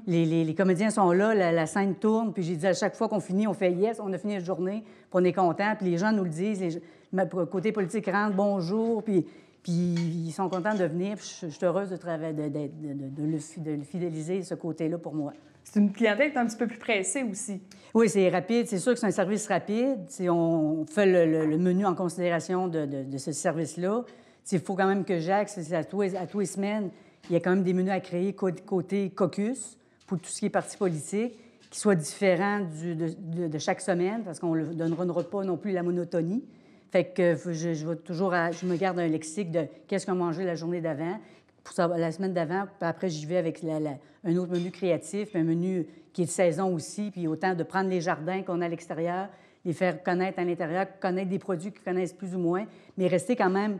Les, 0.07 0.25
les, 0.25 0.54
comédiens 0.54 0.88
sont 0.88 1.12
là, 1.12 1.35
la, 1.35 1.66
scène 1.66 1.95
tourne, 1.95 2.33
puis 2.33 2.42
j'ai 2.42 2.57
dit 2.57 2.66
à 2.66 2.73
chaque 2.73 2.97
fois 2.97 3.09
qu'on 3.09 3.21
finit, 3.21 3.47
on 3.47 3.54
fait 3.54 3.71
yes, 3.71 4.00
on 4.00 4.12
a 4.12 4.19
fini 4.19 4.35
la 4.35 4.40
journée, 4.40 4.83
puis 4.83 5.11
on 5.12 5.23
est 5.23 5.33
content, 5.33 5.76
puis 5.78 5.90
les 5.90 5.97
gens 5.97 6.11
nous 6.11 6.25
le 6.25 6.31
disent, 6.31 6.61
les, 6.61 7.28
côté 7.49 7.71
politique 7.71 8.11
rentre, 8.11 8.35
bonjour, 8.35 9.04
puis 9.04 9.25
puis 9.62 9.73
ils 9.73 10.33
sont 10.33 10.49
contents 10.49 10.75
de 10.75 10.85
venir. 10.85 11.16
je, 11.19 11.47
suis 11.47 11.64
heureuse 11.64 11.90
de, 11.90 11.97
de, 11.97 12.49
de, 12.49 13.71
le, 13.71 13.85
fidéliser, 13.85 14.42
ce 14.42 14.54
côté-là, 14.54 14.99
pour 14.99 15.14
moi. 15.14 15.33
C'est 15.62 15.78
une 15.78 15.92
clientèle 15.92 16.33
qui 16.33 16.37
est 16.37 16.40
un 16.40 16.47
petit 16.47 16.57
peu 16.57 16.66
plus 16.66 16.78
pressée 16.78 17.23
aussi. 17.23 17.61
Oui, 17.95 18.09
c'est 18.09 18.28
rapide. 18.28 18.66
C'est 18.66 18.78
sûr 18.78 18.92
que 18.92 18.99
c'est 18.99 19.07
un 19.07 19.12
service 19.12 19.47
rapide. 19.47 20.00
Si 20.09 20.28
on 20.28 20.85
fait 20.87 21.07
le, 21.07 21.57
menu 21.59 21.87
en 21.87 21.95
considération 21.95 22.66
de, 22.66 23.07
ce 23.16 23.33
service-là, 23.33 24.04
il 24.50 24.61
faut 24.61 24.75
quand 24.75 24.88
même 24.88 25.04
que 25.04 25.21
Jacques, 25.21 25.50
à 25.73 25.85
tous, 25.85 26.16
à 26.16 26.26
tous 26.26 26.40
les 26.40 26.47
semaines, 26.47 26.90
il 27.31 27.35
y 27.35 27.37
a 27.37 27.40
quand 27.40 27.50
même 27.50 27.62
des 27.62 27.73
menus 27.73 27.92
à 27.92 28.00
créer 28.00 28.35
côté 28.35 29.11
caucus 29.11 29.78
pour 30.07 30.19
tout 30.19 30.28
ce 30.28 30.40
qui 30.40 30.47
est 30.47 30.50
parti 30.50 30.76
politique, 30.76 31.38
qui 31.71 31.78
soient 31.78 31.95
différents 31.95 32.61
de, 32.61 33.59
chaque 33.59 33.81
semaine, 33.81 34.23
parce 34.25 34.40
qu'on 34.40 34.54
ne 34.54 34.64
donnera 34.64 35.23
pas 35.23 35.45
non 35.45 35.57
plus 35.57 35.73
la 35.73 35.83
monotonie. 35.83 36.45
Fait 36.93 37.07
que 37.07 37.35
je, 37.35 37.73
je, 37.73 37.93
toujours 37.95 38.35
je 38.53 38.67
me 38.67 38.77
garde 38.77 38.99
un 38.99 39.09
lexique 39.09 39.51
de 39.51 39.67
qu'est-ce 39.89 40.05
qu'on 40.05 40.15
mangeait 40.15 40.45
la 40.45 40.55
journée 40.55 40.83
d'avant, 40.83 41.19
pour 41.65 41.75
la 41.89 42.13
semaine 42.13 42.35
d'avant. 42.35 42.67
Après, 42.83 43.09
j'y 43.09 43.25
vais 43.25 43.39
avec 43.39 43.65
un 43.65 44.37
autre 44.37 44.53
menu 44.53 44.71
créatif, 44.71 45.35
un 45.35 45.43
menu 45.43 45.87
qui 46.13 46.23
est 46.23 46.27
de 46.27 46.31
saison 46.31 46.75
aussi, 46.75 47.11
puis 47.11 47.27
autant 47.27 47.55
de 47.55 47.63
prendre 47.63 47.89
les 47.89 48.03
jardins 48.03 48.43
qu'on 48.43 48.61
a 48.61 48.67
à 48.67 48.69
l'extérieur, 48.69 49.29
les 49.65 49.73
faire 49.73 50.03
connaître 50.03 50.39
à 50.39 50.45
l'intérieur, 50.45 50.87
connaître 51.01 51.31
des 51.31 51.39
produits 51.39 51.73
qu'ils 51.73 51.83
connaissent 51.83 52.13
plus 52.13 52.35
ou 52.35 52.39
moins, 52.39 52.67
mais 52.99 53.07
rester 53.07 53.37
quand 53.37 53.49
même 53.49 53.79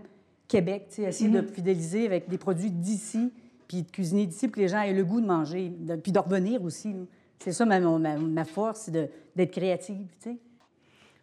Québec, 0.49 0.87
essayer 0.97 1.29
de 1.29 1.41
mm-hmm. 1.41 1.53
fidéliser 1.53 2.07
avec 2.07 2.31
des 2.31 2.39
produits 2.39 2.71
d'ici, 2.71 3.31
puis 3.69 3.83
de 3.83 3.91
cuisiner 3.91 4.25
d'ici, 4.25 4.49
puis 4.49 4.55
que 4.57 4.61
les 4.61 4.69
gens 4.69 4.81
aient 4.81 4.95
le 4.95 5.05
goût 5.05 5.21
de 5.21 5.27
manger, 5.27 5.71
puis 6.03 6.13
de 6.13 6.19
revenir 6.19 6.63
aussi. 6.63 6.95
C'est 7.41 7.53
ça 7.53 7.67
ma, 7.67 7.79
ma, 7.79 8.17
ma 8.17 8.45
force, 8.47 8.83
c'est 8.83 9.11
d'être 9.37 9.51
créative, 9.51 10.07
tu 10.23 10.31
sais. 10.31 10.37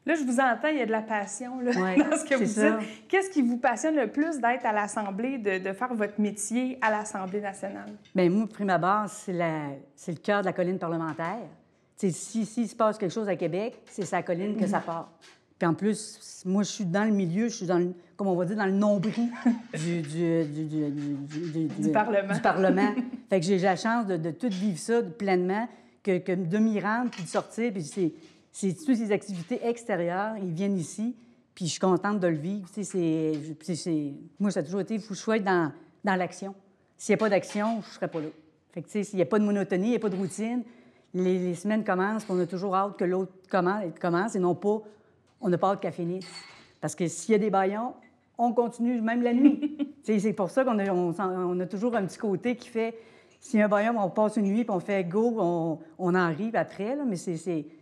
Là, 0.06 0.16
je 0.16 0.24
vous 0.24 0.40
entends, 0.40 0.70
il 0.70 0.78
y 0.78 0.82
a 0.82 0.86
de 0.86 0.92
la 0.92 1.02
passion 1.02 1.60
là, 1.60 1.72
dans 1.74 2.18
ce 2.18 2.26
que 2.26 2.36
vous 2.36 2.46
dites. 2.46 3.08
Qu'est-ce 3.08 3.30
qui 3.30 3.42
vous 3.42 3.58
passionne 3.58 3.96
le 3.96 4.08
plus 4.08 4.40
d'être 4.40 4.66
à 4.66 4.74
l'Assemblée, 4.74 5.38
de, 5.38 5.74
faire 5.74 5.94
votre 5.94 6.20
métier 6.20 6.78
à 6.82 6.90
l'Assemblée 6.90 7.42
nationale? 7.42 7.92
Bien, 8.16 8.30
moi, 8.30 8.48
prime 8.48 8.70
abord, 8.70 9.08
c'est, 9.08 9.34
le 9.34 10.18
cœur 10.18 10.42
de 10.42 10.46
la 10.46 10.54
colline 10.54 10.80
parlementaire. 10.80 11.40
S'il 11.96 12.14
si, 12.14 12.46
si 12.46 12.68
se 12.68 12.76
passe 12.76 12.98
quelque 12.98 13.14
chose 13.14 13.28
à 13.28 13.36
Québec, 13.36 13.82
c'est 13.86 14.06
sa 14.06 14.24
colline 14.24 14.56
que 14.56 14.66
ça 14.66 14.80
part. 14.80 15.12
Puis 15.60 15.68
en 15.68 15.74
plus, 15.74 16.42
moi, 16.46 16.64
je 16.64 16.70
suis 16.70 16.86
dans 16.86 17.04
le 17.04 17.12
milieu, 17.12 17.50
je 17.50 17.56
suis 17.58 17.66
dans 17.66 17.78
le, 17.78 17.94
comme 18.16 18.28
on 18.28 18.36
va 18.36 18.46
dire, 18.46 18.56
dans 18.56 18.66
le 18.66 18.72
nombril 18.72 19.30
du, 19.78 20.02
du, 20.02 21.92
Parlement. 21.92 22.34
Du 22.34 22.40
Parlement. 22.40 22.96
fait 23.30 23.42
que 23.42 23.46
j'ai 23.46 23.58
la 23.60 23.76
chance 23.76 24.08
de, 24.08 24.32
tout 24.32 24.48
vivre 24.50 24.80
ça 24.80 25.04
pleinement, 25.04 25.68
que, 26.02 26.18
que 26.20 26.32
de 26.32 26.58
m'y 26.58 26.80
rendre, 26.80 27.12
puis 27.12 27.24
de 27.24 27.28
sortir, 27.28 27.74
puis 27.74 27.84
c'est 27.84 28.14
c'est 28.52 28.74
toutes 28.74 28.96
ces 28.96 29.12
activités 29.12 29.60
extérieures, 29.66 30.36
ils 30.38 30.52
viennent 30.52 30.78
ici, 30.78 31.16
puis 31.54 31.66
je 31.66 31.72
suis 31.72 31.80
contente 31.80 32.20
de 32.20 32.28
le 32.28 32.38
vivre. 32.38 32.68
C'est, 32.72 34.14
moi, 34.40 34.52
ça 34.52 34.62
a 34.62 34.64
toujours 34.64 34.82
été, 34.82 34.96
il 34.96 35.02
faut 35.02 35.10
que 35.10 35.16
je 35.16 35.20
sois 35.20 35.40
dans, 35.40 35.72
dans 36.04 36.16
l'action. 36.16 36.56
S'il 36.98 37.14
n'y 37.14 37.16
a 37.16 37.18
pas 37.20 37.30
d'action, 37.30 37.82
je 37.82 37.88
ne 37.88 37.94
serais 37.94 38.08
pas 38.08 38.22
là. 38.22 38.28
Fait 38.72 38.82
que, 38.82 38.90
s'il 38.90 39.16
n'y 39.16 39.22
a 39.22 39.26
pas 39.26 39.40
de 39.40 39.46
monotonie, 39.46 39.88
il 39.88 39.92
n'y 39.92 39.96
a 39.96 40.00
pas 40.00 40.10
de 40.10 40.16
routine, 40.16 40.64
les, 41.14 41.56
semaines 41.56 41.84
commencent, 41.84 42.24
puis 42.24 42.34
on 42.36 42.40
a 42.40 42.46
toujours 42.46 42.76
hâte 42.76 42.98
que 42.98 43.06
l'autre 43.06 43.32
commence, 43.50 43.84
commence, 44.00 44.36
et 44.36 44.40
non 44.40 44.56
pas, 44.56 44.82
on 45.42 45.50
n'a 45.50 45.58
pas 45.58 45.72
hâte 45.72 45.82
qu'elle 45.82 45.94
finisse. 45.94 46.28
Parce 46.82 46.96
que 46.96 47.08
s'il 47.08 47.32
y 47.34 47.36
a 47.36 47.40
des 47.40 47.50
baillons, 47.50 47.94
on 48.38 48.54
continue 48.54 49.02
même 49.02 49.22
la 49.22 49.34
nuit. 49.34 49.78
c'est 50.04 50.34
pour 50.34 50.50
ça 50.50 50.64
qu'on 50.64 50.80
a, 50.80 50.92
on, 50.92 51.60
a 51.60 51.66
toujours 51.66 51.96
un 51.96 52.06
petit 52.06 52.18
côté 52.18 52.56
qui 52.56 52.70
fait, 52.70 52.96
a 53.54 53.66
un 53.66 53.68
baillon, 53.68 53.96
on 53.98 54.10
passe 54.10 54.38
une 54.38 54.46
nuit, 54.46 54.64
puis 54.64 54.72
on 54.72 54.80
fait 54.80 55.04
go, 55.04 55.36
on, 55.40 55.80
on 55.98 56.10
en 56.10 56.16
arrive 56.16 56.56
après, 56.56 56.96
là, 56.96 57.04
mais 57.06 57.16
c'est 57.16 57.38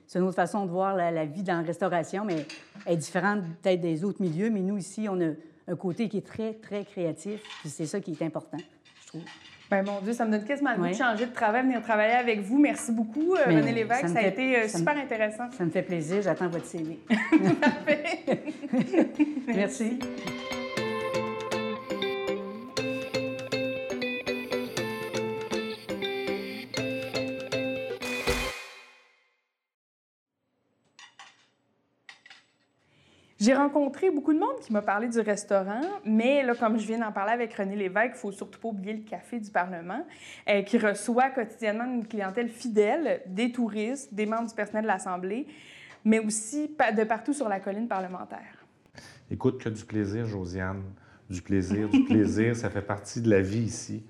c'est 0.07 0.19
une 0.19 0.25
autre 0.25 0.35
façon 0.35 0.65
de 0.65 0.71
voir 0.71 0.95
la, 0.95 1.25
vie 1.25 1.43
dans 1.43 1.57
la 1.57 1.63
restauration, 1.63 2.23
mais 2.23 2.45
elle 2.85 2.93
est 2.93 2.97
différente 2.97 3.41
peut-être 3.61 3.81
des 3.81 4.05
autres 4.05 4.21
milieux. 4.21 4.49
Mais 4.49 4.61
nous, 4.61 4.77
ici, 4.77 5.07
on 5.09 5.19
a 5.19 5.33
un 5.67 5.75
côté 5.75 6.07
qui 6.07 6.17
est 6.19 6.25
très, 6.25 6.53
très 6.53 6.85
créatif. 6.85 7.41
Puis 7.59 7.69
c'est 7.69 7.85
ça 7.85 7.99
qui 7.99 8.11
est 8.11 8.21
important, 8.23 8.57
je 9.01 9.07
trouve. 9.07 9.21
Bien, 9.69 9.83
mon 9.83 9.99
Dieu, 9.99 10.13
ça 10.13 10.25
me 10.25 10.31
donne 10.31 10.45
quasiment 10.45 10.71
le 10.71 10.77
goût 10.77 10.87
de 10.87 10.93
changer 10.93 11.25
de 11.25 11.33
travail, 11.33 11.63
venir 11.63 11.81
travailler 11.81 12.13
avec 12.13 12.39
vous. 12.39 12.57
Merci 12.57 12.93
beaucoup, 12.93 13.35
euh, 13.35 13.47
René 13.47 13.73
Lévesque. 13.73 14.07
Ça, 14.07 14.19
a 14.19 14.27
été 14.27 14.59
euh, 14.59 14.67
super 14.69 14.95
intéressant. 14.95 15.51
Ça 15.51 15.65
me 15.65 15.69
fait 15.69 15.81
plaisir. 15.81 16.21
J'attends 16.21 16.47
votre 16.47 16.65
CV. 16.65 16.99
Parfait. 17.61 18.43
Merci. 19.47 19.99
J'ai 33.47 33.53
rencontré 33.53 34.11
beaucoup 34.11 34.33
de 34.33 34.39
monde 34.39 34.59
qui 34.59 34.73
m'a 34.73 34.81
parlé 34.81 35.07
du 35.07 35.21
restaurant, 35.21 35.79
mais 36.03 36.43
là, 36.43 36.53
comme 36.53 36.77
je 36.77 36.85
viens 36.85 36.99
d'en 36.99 37.13
parler 37.13 37.31
avec 37.31 37.53
René 37.53 37.77
Lévesque, 37.77 38.15
il 38.15 38.19
faut 38.19 38.31
surtout 38.33 38.59
pas 38.59 38.67
oublier 38.67 38.91
le 38.91 39.03
café 39.03 39.39
du 39.39 39.49
Parlement, 39.49 40.05
euh, 40.49 40.63
qui 40.63 40.77
reçoit 40.77 41.29
quotidiennement 41.29 41.85
une 41.85 42.05
clientèle 42.05 42.49
fidèle, 42.49 43.21
des 43.25 43.53
touristes, 43.53 44.13
des 44.13 44.25
membres 44.25 44.49
du 44.49 44.53
personnel 44.53 44.83
de 44.83 44.89
l'Assemblée, 44.89 45.47
mais 46.03 46.19
aussi 46.19 46.67
de 46.67 47.03
partout 47.05 47.31
sur 47.31 47.47
la 47.47 47.61
colline 47.61 47.87
parlementaire. 47.87 48.65
Écoute, 49.31 49.63
que 49.63 49.69
du 49.69 49.85
plaisir, 49.85 50.25
Josiane. 50.25 50.83
Du 51.29 51.41
plaisir, 51.41 51.87
du 51.87 52.03
plaisir, 52.03 52.53
ça 52.53 52.69
fait 52.69 52.81
partie 52.81 53.21
de 53.21 53.29
la 53.29 53.39
vie 53.39 53.63
ici. 53.63 54.03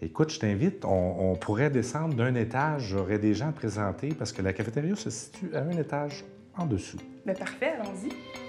Écoute, 0.00 0.30
je 0.30 0.38
t'invite, 0.38 0.84
on, 0.84 1.34
pourrait 1.34 1.70
descendre 1.70 2.14
d'un 2.14 2.36
étage, 2.36 2.82
j'aurais 2.90 3.18
des 3.18 3.34
gens 3.34 3.48
à 3.48 3.52
présenter 3.52 4.10
parce 4.10 4.30
que 4.30 4.42
la 4.42 4.52
cafétéria 4.52 4.94
se 4.94 5.10
situe 5.10 5.52
à 5.56 5.62
un 5.62 5.76
étage 5.76 6.24
en 6.56 6.66
dessous. 6.66 6.98
Mais 7.24 7.32
ben, 7.32 7.38
parfait, 7.40 7.72
allons-y. 7.80 8.45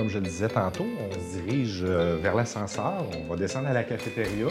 Comme 0.00 0.08
je 0.08 0.18
le 0.18 0.24
disais 0.24 0.48
tantôt, 0.48 0.86
on 0.98 1.12
se 1.12 1.42
dirige 1.42 1.84
euh, 1.86 2.16
vers 2.22 2.34
l'ascenseur, 2.34 3.04
on 3.22 3.28
va 3.30 3.36
descendre 3.36 3.68
à 3.68 3.74
la 3.74 3.84
cafétéria. 3.84 4.46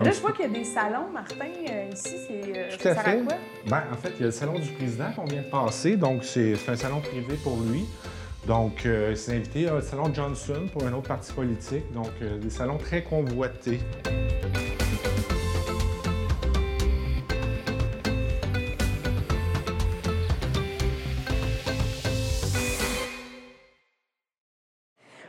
Là, 0.00 0.10
je 0.10 0.18
vois 0.20 0.32
qu'il 0.32 0.46
y 0.46 0.48
a 0.48 0.50
des 0.50 0.64
salons, 0.64 1.08
Martin, 1.14 1.44
euh, 1.70 1.90
ici, 1.92 2.16
c'est. 2.26 2.58
euh, 2.58 2.68
Tout 2.72 2.82
ça 2.82 2.90
à 2.90 2.94
sert 2.94 2.98
à 2.98 3.10
fait. 3.12 3.18
quoi? 3.22 3.36
Ben, 3.68 3.82
en 3.92 3.96
fait, 3.96 4.14
il 4.16 4.20
y 4.20 4.22
a 4.24 4.26
le 4.26 4.32
salon 4.32 4.58
du 4.58 4.68
président 4.72 5.12
qu'on 5.14 5.26
vient 5.26 5.42
de 5.42 5.46
passer, 5.48 5.96
donc 5.96 6.24
c'est 6.24 6.56
un 6.66 6.74
salon 6.74 6.98
privé 6.98 7.36
pour 7.44 7.56
lui. 7.70 7.84
Donc, 8.48 8.84
il 8.84 9.16
s'est 9.16 9.36
invité 9.36 9.70
au 9.70 9.80
salon 9.80 10.12
Johnson 10.12 10.66
pour 10.72 10.84
un 10.84 10.92
autre 10.92 11.06
parti 11.06 11.32
politique, 11.32 11.84
donc 11.92 12.10
des 12.18 12.50
salons 12.50 12.78
très 12.78 13.04
convoités. 13.04 13.78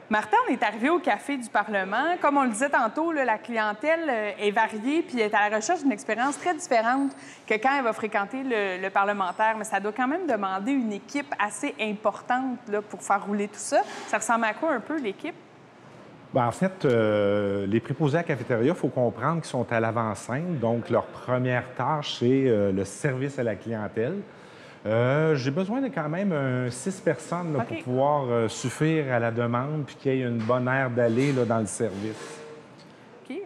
Martin, 0.10 0.38
on 0.48 0.52
est 0.52 0.64
arrivé 0.64 0.90
au 0.90 0.98
Café 0.98 1.38
du 1.38 1.48
Parlement. 1.50 2.16
Comme 2.20 2.38
on 2.38 2.44
le 2.44 2.50
disait 2.50 2.70
tantôt, 2.70 3.12
la 3.12 3.38
clientèle 3.38 4.10
euh, 4.10 4.32
est 4.40 4.50
variée 4.50 5.04
puis 5.04 5.20
est 5.20 5.32
à 5.36 5.48
la 5.48 5.58
recherche 5.58 5.84
d'une 5.84 5.92
expérience 5.92 6.36
très 6.40 6.56
différente 6.56 7.12
que 7.46 7.54
quand 7.54 7.78
elle 7.78 7.84
va 7.84 7.94
fréquenter 7.94 8.42
le, 8.44 8.82
le 8.82 8.90
parlementaire. 8.90 9.56
Mais 9.56 9.66
ça 9.66 9.80
doit 9.80 9.92
quand 9.92 10.08
même 10.08 10.26
demander 10.26 10.72
une 10.72 10.94
équipe 10.94 11.32
assez 11.38 11.76
importante 11.80 12.58
pour 12.90 13.04
faire 13.04 13.24
rouler 13.24 13.50
tout 13.50 13.60
ça. 13.60 13.82
Ça 14.08 14.18
ressemble 14.18 14.46
à 14.46 14.54
quoi 14.56 14.72
un 14.74 14.80
peu, 14.80 15.00
l'équipe? 15.00 15.36
Ben, 16.34 16.48
en 16.48 16.52
fait, 16.52 16.86
euh, 16.86 17.68
les 17.68 17.80
préposés 17.80 18.18
à 18.18 18.24
cafétéria, 18.24 18.74
il 18.74 18.76
faut 18.76 18.88
comprendre 18.88 19.42
qu'ils 19.42 19.50
sont 19.50 19.72
à 19.72 19.80
l'avant-scène. 19.80 20.58
Donc, 20.58 20.90
leur 20.90 21.06
première 21.06 21.76
tâche, 21.76 22.18
c'est 22.20 22.46
euh, 22.48 22.72
le 22.72 22.84
service 22.84 23.38
à 23.38 23.44
la 23.44 23.56
clientèle. 23.56 24.16
Euh, 24.86 25.36
J'ai 25.36 25.52
besoin 25.52 25.82
de 25.82 25.90
quand 25.90 26.08
même 26.08 26.32
euh, 26.32 26.70
six 26.70 27.02
personnes 27.02 27.54
là, 27.56 27.64
pour 27.66 27.78
pouvoir 27.80 28.26
euh, 28.30 28.48
suffire 28.48 29.12
à 29.14 29.20
la 29.20 29.32
demande 29.32 29.84
puis 29.86 29.96
qu'il 29.96 30.16
y 30.16 30.22
ait 30.22 30.26
une 30.26 30.38
bonne 30.38 30.68
aire 30.68 30.90
d'aller 30.90 31.34
là, 31.34 31.44
dans 31.44 31.60
le 31.60 31.66
service. 31.66 32.40
OK. 33.24 33.28
Puis 33.28 33.42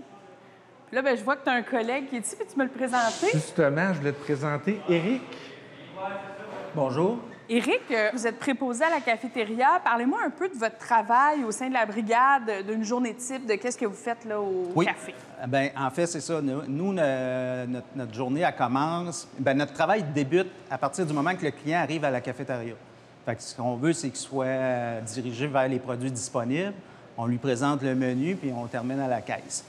là, 0.91 1.01
ben, 1.01 1.17
je 1.17 1.23
vois 1.23 1.35
que 1.35 1.43
tu 1.43 1.49
as 1.49 1.53
un 1.53 1.63
collègue 1.63 2.09
qui 2.09 2.17
est 2.17 2.19
ici, 2.19 2.35
puis 2.35 2.45
tu 2.51 2.59
me 2.59 2.65
le 2.65 2.69
présenter. 2.69 3.31
Justement, 3.33 3.93
je 3.93 3.99
voulais 3.99 4.11
te 4.11 4.23
présenter 4.23 4.79
Eric. 4.87 5.23
Bonjour. 6.75 7.17
Éric, 7.55 7.81
euh, 7.91 8.09
vous 8.13 8.25
êtes 8.25 8.39
préposé 8.39 8.83
à 8.83 8.89
la 8.89 8.99
cafétéria. 8.99 9.79
Parlez-moi 9.83 10.17
un 10.25 10.31
peu 10.31 10.49
de 10.49 10.55
votre 10.55 10.79
travail 10.79 11.43
au 11.43 11.51
sein 11.51 11.67
de 11.67 11.73
la 11.73 11.85
brigade, 11.85 12.65
d'une 12.65 12.83
journée 12.83 13.13
type, 13.13 13.45
de 13.45 13.53
qu'est-ce 13.53 13.77
que 13.77 13.85
vous 13.85 13.93
faites 13.93 14.25
là 14.25 14.41
au 14.41 14.71
Oui. 14.75 14.87
café? 14.87 15.13
Ben, 15.47 15.69
en 15.77 15.91
fait, 15.91 16.07
c'est 16.07 16.19
ça. 16.19 16.41
Nous, 16.41 16.93
notre, 16.93 17.85
notre 17.95 18.11
journée, 18.13 18.41
elle 18.41 18.55
commence. 18.55 19.27
Ben, 19.37 19.55
notre 19.55 19.73
travail 19.73 20.01
débute 20.15 20.49
à 20.71 20.79
partir 20.79 21.05
du 21.05 21.13
moment 21.13 21.35
que 21.35 21.45
le 21.45 21.51
client 21.51 21.81
arrive 21.81 22.03
à 22.05 22.09
la 22.09 22.21
cafétéria. 22.21 22.73
Fait 23.23 23.35
que 23.35 23.43
ce 23.43 23.55
qu'on 23.55 23.75
veut, 23.75 23.93
c'est 23.93 24.09
qu'il 24.09 24.17
soit 24.17 24.45
euh, 24.45 25.01
dirigé 25.01 25.45
vers 25.45 25.67
les 25.67 25.77
produits 25.77 26.11
disponibles. 26.11 26.73
On 27.19 27.27
lui 27.27 27.37
présente 27.37 27.83
le 27.83 27.93
menu, 27.93 28.35
puis 28.35 28.51
on 28.51 28.65
termine 28.65 28.99
à 28.99 29.07
la 29.07 29.21
caisse. 29.21 29.63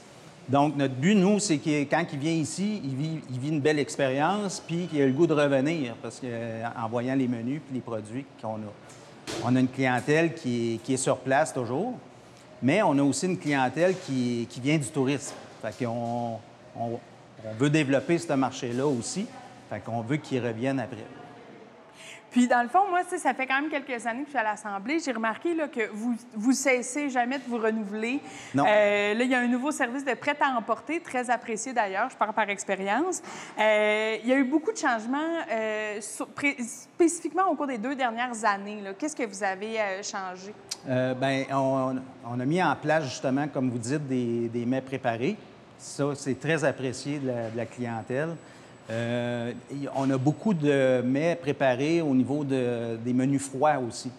Donc, 0.47 0.75
notre 0.75 0.93
but, 0.93 1.15
nous, 1.15 1.39
c'est 1.39 1.57
que 1.57 1.83
quand 1.83 2.05
il 2.13 2.19
vient 2.19 2.31
ici, 2.31 2.81
il 2.83 3.39
vit, 3.39 3.49
une 3.49 3.61
belle 3.61 3.79
expérience, 3.79 4.61
puis 4.65 4.87
qu'il 4.87 5.01
a 5.01 5.07
le 5.07 5.11
goût 5.11 5.25
de 5.25 5.33
revenir, 5.33 5.95
parce 6.01 6.19
qu'en 6.19 6.87
voyant 6.87 7.15
les 7.15 7.27
menus 7.27 7.61
puis 7.65 7.75
les 7.75 7.81
produits 7.81 8.25
qu'on 8.41 8.55
a. 8.55 9.43
On 9.43 9.55
a 9.55 9.59
une 9.59 9.67
clientèle 9.67 10.35
qui 10.35 10.79
est, 10.87 10.97
sur 10.97 11.17
place 11.17 11.51
toujours, 11.51 11.95
mais 12.61 12.83
on 12.83 12.97
a 12.99 13.01
aussi 13.01 13.25
une 13.25 13.39
clientèle 13.39 13.95
qui, 14.05 14.47
vient 14.61 14.77
du 14.77 14.87
tourisme. 14.87 15.33
Fait 15.63 15.83
qu'on 15.83 16.39
on, 16.79 16.99
on 17.43 17.53
veut 17.57 17.71
développer 17.71 18.19
ce 18.19 18.33
marché-là 18.33 18.85
aussi. 18.85 19.25
Fait 19.69 19.79
qu'on 19.79 20.01
veut 20.01 20.17
qu'ils 20.17 20.45
reviennent 20.45 20.79
après. 20.79 21.05
Puis, 22.31 22.47
dans 22.49 22.61
le 22.61 22.67
fond, 22.67 22.81
moi, 22.89 22.99
ça 23.03 23.33
fait 23.33 23.47
quand 23.47 23.61
même 23.61 23.69
quelques 23.69 24.05
années 24.05 24.21
que 24.23 24.25
je 24.25 24.31
suis 24.31 24.37
à 24.37 24.43
l'Assemblée. 24.43 24.99
J'ai 24.99 25.13
remarqué 25.13 25.53
là, 25.53 25.69
que 25.69 25.89
vous 25.93 26.15
vous 26.33 26.51
cessez 26.51 27.09
jamais 27.09 27.37
de 27.37 27.43
vous 27.47 27.57
renouveler. 27.57 28.19
Non. 28.53 28.65
Euh, 28.67 29.13
là, 29.13 29.23
il 29.23 29.29
y 29.29 29.35
a 29.35 29.39
un 29.39 29.47
nouveau 29.47 29.71
service 29.71 30.03
de 30.03 30.13
prêt 30.15 30.35
à 30.41 30.57
emporter, 30.57 30.99
très 30.99 31.29
apprécié 31.29 31.71
d'ailleurs, 31.71 32.09
je 32.09 32.17
parle 32.17 32.33
par 32.33 32.49
expérience. 32.49 33.21
Euh, 33.57 34.17
il 34.21 34.29
y 34.29 34.33
a 34.33 34.35
eu 34.37 34.43
beaucoup 34.43 34.73
de 34.73 34.77
changements, 34.77 35.17
euh, 35.49 36.01
sur- 36.01 36.27
spécifiquement 36.59 37.47
au 37.49 37.55
cours 37.55 37.67
des 37.67 37.77
deux 37.77 37.95
dernières 37.95 38.43
années. 38.43 38.83
Qu'est-ce 38.99 39.15
que 39.15 39.25
vous 39.25 39.43
avez 39.43 39.77
changé? 40.03 40.53
Ben, 40.85 41.45
on, 41.53 41.95
on 42.27 42.39
a 42.39 42.45
mis 42.45 42.61
en 42.61 42.75
place, 42.75 43.05
justement, 43.05 43.47
comme 43.47 43.69
vous 43.69 43.77
dites, 43.77 44.07
des, 44.07 44.49
des 44.49 44.65
mets 44.65 44.81
préparés. 44.81 45.37
Ça, 45.77 46.13
c'est 46.15 46.39
très 46.39 46.63
apprécié 46.65 47.19
de 47.19 47.27
la, 47.27 47.49
de 47.49 47.57
la 47.57 47.65
clientèle. 47.65 48.35
Euh, 48.89 49.51
on 49.95 50.09
a 50.11 50.17
beaucoup 50.17 50.53
de 50.53 51.01
mets 51.03 51.35
préparés 51.35 52.01
au 52.01 52.13
niveau 52.13 52.43
de- 52.43 52.97
des 53.03 53.13
menus 53.13 53.41
froids 53.41 53.79
aussi. 53.79 54.11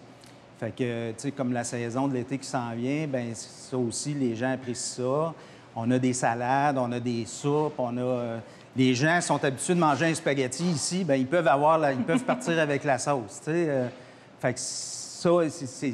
Fait 0.59 0.71
que, 0.75 1.11
tu 1.11 1.15
sais, 1.17 1.31
comme 1.31 1.53
la 1.53 1.63
saison 1.63 2.07
de 2.07 2.13
l'été 2.15 2.37
qui 2.37 2.47
s'en 2.47 2.71
vient, 2.75 3.07
ben 3.07 3.27
ça 3.33 3.77
aussi, 3.77 4.13
les 4.13 4.35
gens 4.35 4.51
apprécient 4.51 5.05
ça. 5.05 5.33
On 5.75 5.89
a 5.91 5.99
des 5.99 6.13
salades, 6.13 6.77
on 6.77 6.91
a 6.91 6.99
des 6.99 7.25
soupes, 7.25 7.75
on 7.77 7.95
a... 7.97 8.01
euh, 8.01 8.39
les 8.75 8.93
gens 8.95 9.21
sont 9.21 9.43
habitués 9.43 9.75
de 9.75 9.79
manger 9.79 10.05
un 10.07 10.13
spaghetti 10.15 10.63
ici, 10.65 11.03
ben 11.03 11.15
ils 11.15 11.27
peuvent 11.27 11.47
avoir, 11.47 11.77
la- 11.77 11.93
ils 11.93 12.03
peuvent 12.03 12.23
partir 12.25 12.59
avec 12.59 12.83
la 12.83 12.97
sauce, 12.97 13.39
tu 13.45 13.51
sais. 13.51 13.65
euh. 13.69 13.87
fait 14.39 14.53
que 14.53 14.59
ça, 14.59 15.29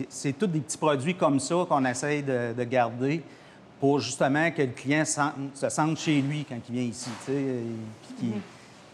c'est- 0.09 0.33
tous 0.33 0.47
des 0.47 0.59
petits 0.61 0.77
produits 0.77 1.15
comme 1.15 1.39
ça 1.39 1.65
qu'on 1.67 1.83
essaye 1.85 2.23
de, 2.23 2.53
de 2.57 2.63
garder 2.63 3.21
pour 3.79 3.99
justement 3.99 4.49
que 4.51 4.61
le 4.61 4.69
client 4.69 5.03
se 5.05 5.69
sente 5.69 5.97
chez 5.99 6.21
lui 6.21 6.45
quand 6.47 6.55
il 6.69 6.75
vient 6.75 6.83
ici, 6.83 7.09
tu 7.25 7.31
sais. 7.33 8.33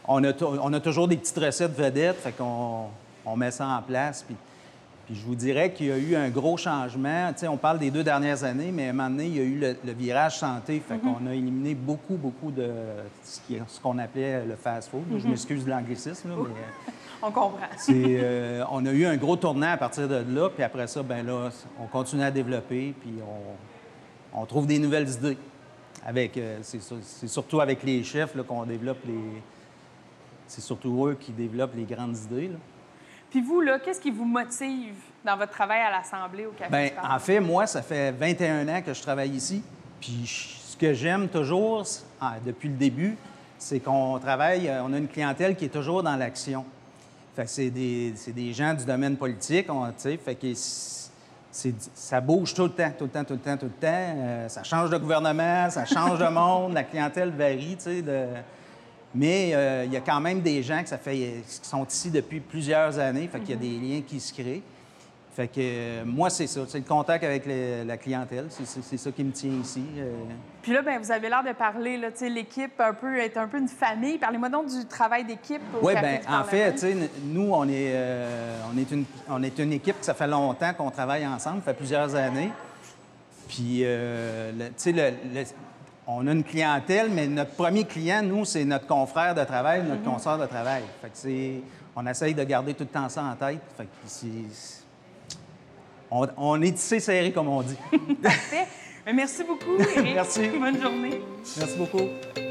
On, 0.09 0.21
a, 0.25 0.33
tou- 0.33 0.57
on 0.61 0.73
a 0.73 0.79
toujours 0.81 1.07
des 1.07 1.15
petites 1.17 1.37
recettes 1.39 1.77
vedettes, 1.77 2.17
fait 2.17 2.33
qu'on 2.33 2.87
on 3.25 3.35
met 3.37 3.51
ça 3.51 3.65
en 3.67 3.81
place, 3.81 4.23
puis... 4.23 4.35
Puis 5.05 5.17
je 5.19 5.25
vous 5.25 5.33
dirais 5.33 5.73
qu'il 5.73 5.87
y 5.87 5.91
a 5.91 5.97
eu 5.97 6.15
un 6.15 6.29
gros 6.29 6.55
changement. 6.55 7.33
Tu 7.33 7.39
sais, 7.39 7.47
on 7.47 7.57
parle 7.57 7.79
des 7.79 7.89
deux 7.89 8.03
dernières 8.03 8.43
années, 8.43 8.69
mais 8.71 8.85
à 8.85 8.89
un 8.91 8.93
moment 8.93 9.09
donné, 9.09 9.25
il 9.25 9.37
y 9.37 9.39
a 9.39 9.43
eu 9.43 9.57
le, 9.57 9.75
le 9.83 9.91
virage 9.91 10.37
santé. 10.37 10.79
Fait 10.87 10.99
qu'on 10.99 11.25
a 11.25 11.33
éliminé 11.33 11.73
beaucoup, 11.73 12.13
beaucoup 12.13 12.51
de 12.51 12.69
ce 13.25 13.79
qu'on 13.81 13.97
appelait 13.97 14.45
le 14.45 14.55
fast-food. 14.55 15.01
Je 15.17 15.27
m'excuse 15.27 15.65
de 15.65 15.71
l'anglicisme, 15.71 16.29
mais 16.29 16.35
On 17.23 17.31
comprend. 17.31 17.57
euh, 18.21 18.63
on 18.69 18.85
a 18.85 18.91
eu 18.91 19.07
un 19.07 19.17
gros 19.17 19.35
tournant 19.35 19.71
à 19.71 19.77
partir 19.77 20.07
de 20.07 20.23
là. 20.29 20.47
Puis 20.47 20.61
après 20.63 20.85
ça, 20.85 21.01
ben 21.01 21.25
là, 21.25 21.49
on 21.81 21.87
continue 21.87 22.21
à 22.21 22.29
développer, 22.29 22.93
puis 23.01 23.13
on, 24.33 24.39
on 24.41 24.45
trouve 24.45 24.67
des 24.67 24.77
nouvelles 24.77 25.09
idées. 25.09 25.39
Avec, 26.05 26.37
euh, 26.37 26.59
c'est, 26.61 27.27
surtout 27.27 27.61
avec 27.61 27.81
les 27.81 28.03
chefs 28.03 28.37
qu'on 28.47 28.63
développe 28.63 28.99
les... 29.07 29.41
C'est 30.59 30.65
surtout 30.65 31.07
eux 31.07 31.17
qui 31.17 31.31
développent 31.31 31.75
les 31.75 31.85
grandes 31.85 32.17
idées. 32.17 32.49
là. 32.49 32.57
Puis 33.29 33.41
vous, 33.41 33.61
là, 33.61 33.79
qu'est-ce 33.79 34.01
qui 34.01 34.11
vous 34.11 34.25
motive 34.25 34.95
dans 35.23 35.37
votre 35.37 35.51
travail 35.51 35.79
à 35.81 35.91
l'Assemblée 35.91 36.45
au 36.45 36.51
Café 36.51 36.69
Bien, 36.69 36.89
en 37.09 37.19
fait, 37.19 37.39
moi, 37.39 37.65
ça 37.65 37.81
fait 37.81 38.11
21 38.11 38.67
ans 38.67 38.81
que 38.81 38.93
je 38.93 39.01
travaille 39.01 39.29
ici. 39.29 39.63
Puis 40.01 40.23
ce 40.25 40.75
que 40.75 40.93
j'aime 40.93 41.29
toujours, 41.29 41.83
ah, 42.19 42.33
depuis 42.45 42.67
le 42.69 42.75
début, 42.75 43.15
c'est 43.57 43.79
qu'on 43.79 44.17
travaille, 44.19 44.67
euh, 44.67 44.83
on 44.83 44.91
a 44.93 44.97
une 44.97 45.07
clientèle 45.07 45.55
qui 45.55 45.65
est 45.65 45.69
toujours 45.69 46.01
dans 46.03 46.15
l'action. 46.15 46.65
Fait 47.35 47.43
que 47.43 47.49
c'est 47.49 47.69
des, 47.69 48.13
des 48.27 48.51
gens 48.53 48.73
du 48.73 48.83
domaine 48.83 49.15
politique, 49.15 49.67
on, 49.71 49.89
fait 49.93 50.35
que 50.35 50.53
ça 51.53 52.19
bouge 52.21 52.53
tout 52.53 52.63
le 52.63 52.69
temps, 52.71 52.91
tout 52.97 53.05
le 53.05 53.09
temps, 53.09 53.23
tout 53.23 53.33
le 53.33 53.39
temps, 53.39 53.57
tout 53.57 53.65
le 53.65 53.71
temps. 53.71 53.87
Euh, 53.87 54.49
ça 54.49 54.63
change 54.63 54.89
de 54.89 54.97
gouvernement, 54.97 55.69
ça 55.69 55.85
change 55.85 56.19
de 56.19 56.27
monde, 56.27 56.73
la 56.73 56.83
clientèle 56.83 57.29
varie, 57.29 57.75
tu 57.77 57.83
sais, 57.83 58.01
de- 58.01 58.25
mais 59.15 59.51
euh, 59.53 59.83
il 59.85 59.93
y 59.93 59.97
a 59.97 60.01
quand 60.01 60.19
même 60.21 60.41
des 60.41 60.61
gens 60.63 60.81
que 60.83 60.89
ça 60.89 60.97
fait, 60.97 61.15
qui 61.47 61.67
sont 61.67 61.85
ici 61.85 62.11
depuis 62.11 62.39
plusieurs 62.39 62.99
années, 62.99 63.27
fait 63.27 63.39
qu'il 63.39 63.49
y 63.51 63.53
a 63.53 63.55
des 63.55 63.77
liens 63.87 64.01
qui 64.05 64.19
se 64.19 64.33
créent. 64.33 64.61
Fait 65.35 65.47
que 65.47 65.53
euh, 65.59 66.03
moi, 66.05 66.29
c'est 66.29 66.47
ça, 66.47 66.61
c'est 66.67 66.79
le 66.79 66.83
contact 66.83 67.23
avec 67.23 67.45
le- 67.45 67.83
la 67.85 67.97
clientèle, 67.97 68.47
c'est- 68.49 68.97
ça 68.97 69.11
qui 69.11 69.23
me 69.23 69.31
tient 69.31 69.51
ici. 69.61 69.83
euh. 69.97 70.11
Puis 70.61 70.73
là, 70.73 70.81
ben, 70.81 70.99
vous 71.01 71.11
avez 71.11 71.29
l'air 71.29 71.43
de 71.43 71.53
parler, 71.53 71.95
là, 71.97 72.11
tu 72.11 72.17
sais, 72.17 72.29
l'équipe 72.29 72.77
un 72.79 72.93
peu, 72.93 73.17
est 73.17 73.37
un 73.37 73.47
peu 73.47 73.57
une 73.57 73.69
famille. 73.69 74.17
Parlez-moi 74.17 74.49
donc 74.49 74.67
du 74.67 74.85
travail 74.85 75.23
d'équipe 75.23 75.61
Oui, 75.81 75.93
bien, 75.93 76.19
en 76.29 76.43
fait, 76.43 76.73
tu 76.73 76.77
sais, 76.79 76.91
n- 76.91 77.07
nous, 77.25 77.51
on 77.53 77.63
est, 77.69 77.91
euh, 77.93 78.59
on, 78.73 78.77
est 78.77 78.91
une, 78.91 79.05
on 79.29 79.41
est 79.43 79.57
une 79.59 79.71
équipe 79.71 79.99
que 79.99 80.05
ça 80.05 80.13
fait 80.13 80.27
longtemps 80.27 80.73
qu'on 80.73 80.91
travaille 80.91 81.25
ensemble, 81.25 81.59
ça 81.63 81.71
fait 81.71 81.77
plusieurs 81.77 82.13
années. 82.15 82.51
Puis, 83.47 83.81
euh, 83.83 84.51
tu 84.57 84.65
sais, 84.77 84.91
le- 84.91 85.13
le- 85.33 85.43
on 86.11 86.25
a 86.25 86.31
une 86.31 86.43
clientèle, 86.43 87.09
mais 87.11 87.27
notre 87.27 87.51
premier 87.51 87.83
client, 87.83 88.23
nous, 88.23 88.43
c'est 88.43 88.65
notre 88.65 88.87
confrère 88.87 89.35
de 89.35 89.43
travail, 89.43 89.83
notre 89.83 90.03
consoeur 90.03 90.39
de 90.39 90.47
travail. 90.47 90.83
Fait 91.01 91.09
que 91.09 91.13
c'est... 91.13 91.61
On 91.95 92.05
essaye 92.07 92.33
de 92.33 92.43
garder 92.43 92.73
tout 92.73 92.83
le 92.83 92.89
temps 92.89 93.09
ça 93.09 93.23
en 93.23 93.35
tête. 93.35 93.59
Fait 93.77 93.83
que 93.83 93.89
On, 96.09 96.27
on 96.37 96.61
est 96.61 96.71
tissé 96.71 96.99
serré, 96.99 97.31
comme 97.31 97.49
on 97.49 97.61
dit. 97.61 97.77
Parfait. 98.23 98.67
Ben, 99.05 99.15
merci 99.15 99.43
beaucoup, 99.43 99.77
Éric. 99.95 100.13
Merci. 100.15 100.49
Bonne 100.49 100.81
journée. 100.81 101.21
Merci 101.57 101.77
beaucoup. 101.77 102.48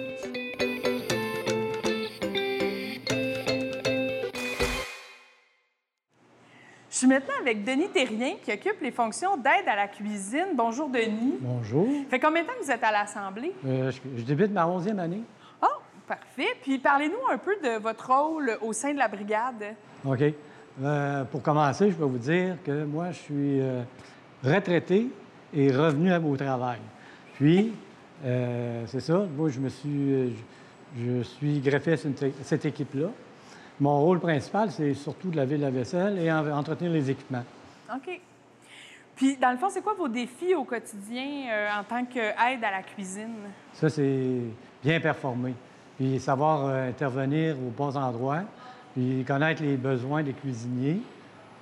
Je 6.98 7.02
suis 7.02 7.08
maintenant 7.14 7.34
avec 7.40 7.62
Denis 7.62 7.90
Terrien, 7.90 8.34
qui 8.42 8.50
occupe 8.52 8.80
les 8.82 8.90
fonctions 8.90 9.36
d'aide 9.36 9.68
à 9.68 9.76
la 9.76 9.86
cuisine. 9.86 10.46
Bonjour, 10.56 10.88
Denis. 10.88 11.36
Bonjour. 11.40 11.86
Fait 12.10 12.18
combien 12.18 12.42
de 12.42 12.48
temps 12.48 12.54
que 12.58 12.64
vous 12.64 12.72
êtes 12.72 12.82
à 12.82 12.90
l'Assemblée? 12.90 13.52
Euh, 13.64 13.92
je, 13.92 14.00
je 14.16 14.22
débute 14.24 14.50
ma 14.50 14.66
11e 14.66 14.98
année. 14.98 15.20
Oh, 15.62 15.66
parfait. 16.08 16.48
Puis 16.60 16.80
parlez-nous 16.80 17.32
un 17.32 17.38
peu 17.38 17.54
de 17.62 17.78
votre 17.80 18.10
rôle 18.12 18.58
au 18.62 18.72
sein 18.72 18.92
de 18.94 18.98
la 18.98 19.06
brigade. 19.06 19.76
OK. 20.04 20.24
Euh, 20.82 21.22
pour 21.22 21.40
commencer, 21.40 21.88
je 21.88 21.94
peux 21.94 22.02
vous 22.02 22.18
dire 22.18 22.56
que 22.64 22.82
moi, 22.82 23.12
je 23.12 23.18
suis 23.18 23.60
euh, 23.60 23.82
retraité 24.42 25.06
et 25.54 25.70
revenu 25.70 26.12
à- 26.12 26.18
au 26.18 26.36
travail. 26.36 26.80
Puis, 27.34 27.74
c'est 28.24 28.98
ça. 29.00 29.24
Moi, 29.36 29.50
je 29.50 29.60
me 29.60 29.68
suis, 29.68 30.36
je, 30.96 31.02
je 31.18 31.22
suis 31.22 31.60
greffé 31.60 31.92
à 31.92 31.96
cette, 31.96 32.24
cette 32.42 32.64
équipe-là. 32.64 33.06
Mon 33.80 34.00
rôle 34.00 34.18
principal, 34.20 34.70
c'est 34.70 34.94
surtout 34.94 35.30
de 35.30 35.36
laver 35.36 35.56
la 35.56 35.70
vaisselle 35.70 36.18
et 36.18 36.30
en- 36.32 36.50
entretenir 36.50 36.92
les 36.92 37.10
équipements. 37.10 37.44
OK. 37.94 38.20
Puis, 39.14 39.36
dans 39.36 39.50
le 39.50 39.56
fond, 39.56 39.68
c'est 39.68 39.82
quoi 39.82 39.94
vos 39.94 40.08
défis 40.08 40.54
au 40.54 40.64
quotidien 40.64 41.46
euh, 41.50 41.68
en 41.80 41.84
tant 41.84 42.04
qu'aide 42.04 42.62
à 42.64 42.70
la 42.70 42.82
cuisine? 42.82 43.34
Ça, 43.74 43.88
c'est 43.88 44.40
bien 44.82 45.00
performer. 45.00 45.54
Puis 45.96 46.20
savoir 46.20 46.66
euh, 46.66 46.88
intervenir 46.88 47.56
aux 47.56 47.70
bons 47.70 47.96
endroits, 47.96 48.42
puis 48.94 49.24
connaître 49.26 49.62
les 49.62 49.76
besoins 49.76 50.22
des 50.22 50.32
cuisiniers, 50.32 51.00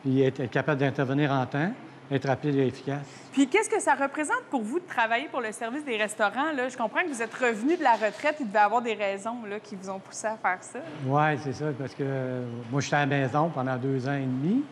puis 0.03 0.21
être 0.23 0.45
capable 0.51 0.81
d'intervenir 0.81 1.33
en 1.33 1.47
temps, 1.47 1.71
être 2.11 2.29
rapide 2.29 2.55
et 2.57 2.67
efficace. 2.67 3.07
Puis, 3.33 3.49
qu'est-ce 3.49 3.69
que 3.69 3.81
ça 3.81 3.95
représente 3.95 4.43
pour 4.51 4.63
vous 4.63 4.79
de 4.79 4.85
travailler 4.87 5.29
pour 5.29 5.41
le 5.41 5.53
service 5.53 5.85
des 5.85 5.97
restaurants? 5.97 6.53
Là? 6.57 6.69
Je 6.69 6.77
comprends 6.77 7.03
que 7.03 7.09
vous 7.09 7.23
êtes 7.23 7.35
revenu 7.35 7.77
de 7.77 7.83
la 7.83 7.93
retraite. 7.95 8.37
Il 8.41 8.47
devait 8.47 8.59
avoir 8.61 8.81
des 8.83 8.95
raisons 8.95 9.45
là, 9.49 9.59
qui 9.61 9.75
vous 9.77 9.91
ont 9.91 9.99
poussé 9.99 10.27
à 10.27 10.37
faire 10.37 10.59
ça. 10.63 10.79
Oui, 11.07 11.39
c'est 11.43 11.53
ça, 11.53 11.67
parce 11.79 11.93
que 11.95 12.03
euh, 12.03 12.45
moi, 12.71 12.81
j'étais 12.81 12.97
à 12.97 13.01
la 13.01 13.07
maison 13.07 13.49
pendant 13.51 13.77
deux 13.77 14.09
ans 14.09 14.15
et 14.15 14.21
demi, 14.21 14.63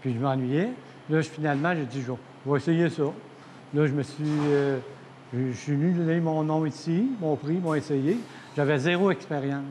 puis 0.00 0.14
je 0.14 0.18
m'ennuyais. 0.18 0.70
Là, 1.10 1.20
je- 1.20 1.28
finalement, 1.28 1.74
j'ai 1.74 1.84
dit, 1.84 2.02
je 2.02 2.12
vais- 2.50 2.56
essayer 2.56 2.88
ça. 2.90 3.02
Là, 3.74 3.86
je 3.86 3.92
me 3.92 4.02
suis... 4.02 4.24
euh, 4.24 4.78
je 5.34 5.52
suis 5.52 5.72
venu 5.72 5.92
donner 5.92 6.20
mon 6.20 6.42
nom 6.42 6.64
ici, 6.64 7.10
mon 7.20 7.36
prix, 7.36 7.58
m'ont 7.58 7.74
essayé. 7.74 8.16
J'avais 8.56 8.78
zéro 8.78 9.10
expérience. 9.10 9.62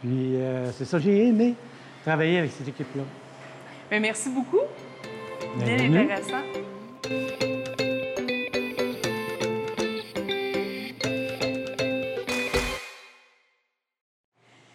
Puis 0.00 0.36
euh, 0.36 0.72
c'est 0.72 0.86
ça, 0.86 0.98
j'ai 0.98 1.26
aimé 1.28 1.54
travailler 2.02 2.38
avec 2.38 2.50
cette 2.52 2.68
équipe-là. 2.68 3.02
Merci 4.00 4.30
beaucoup. 4.30 4.60
Bien 5.56 5.76
Bienvenue. 5.76 5.98
intéressant. 6.12 6.42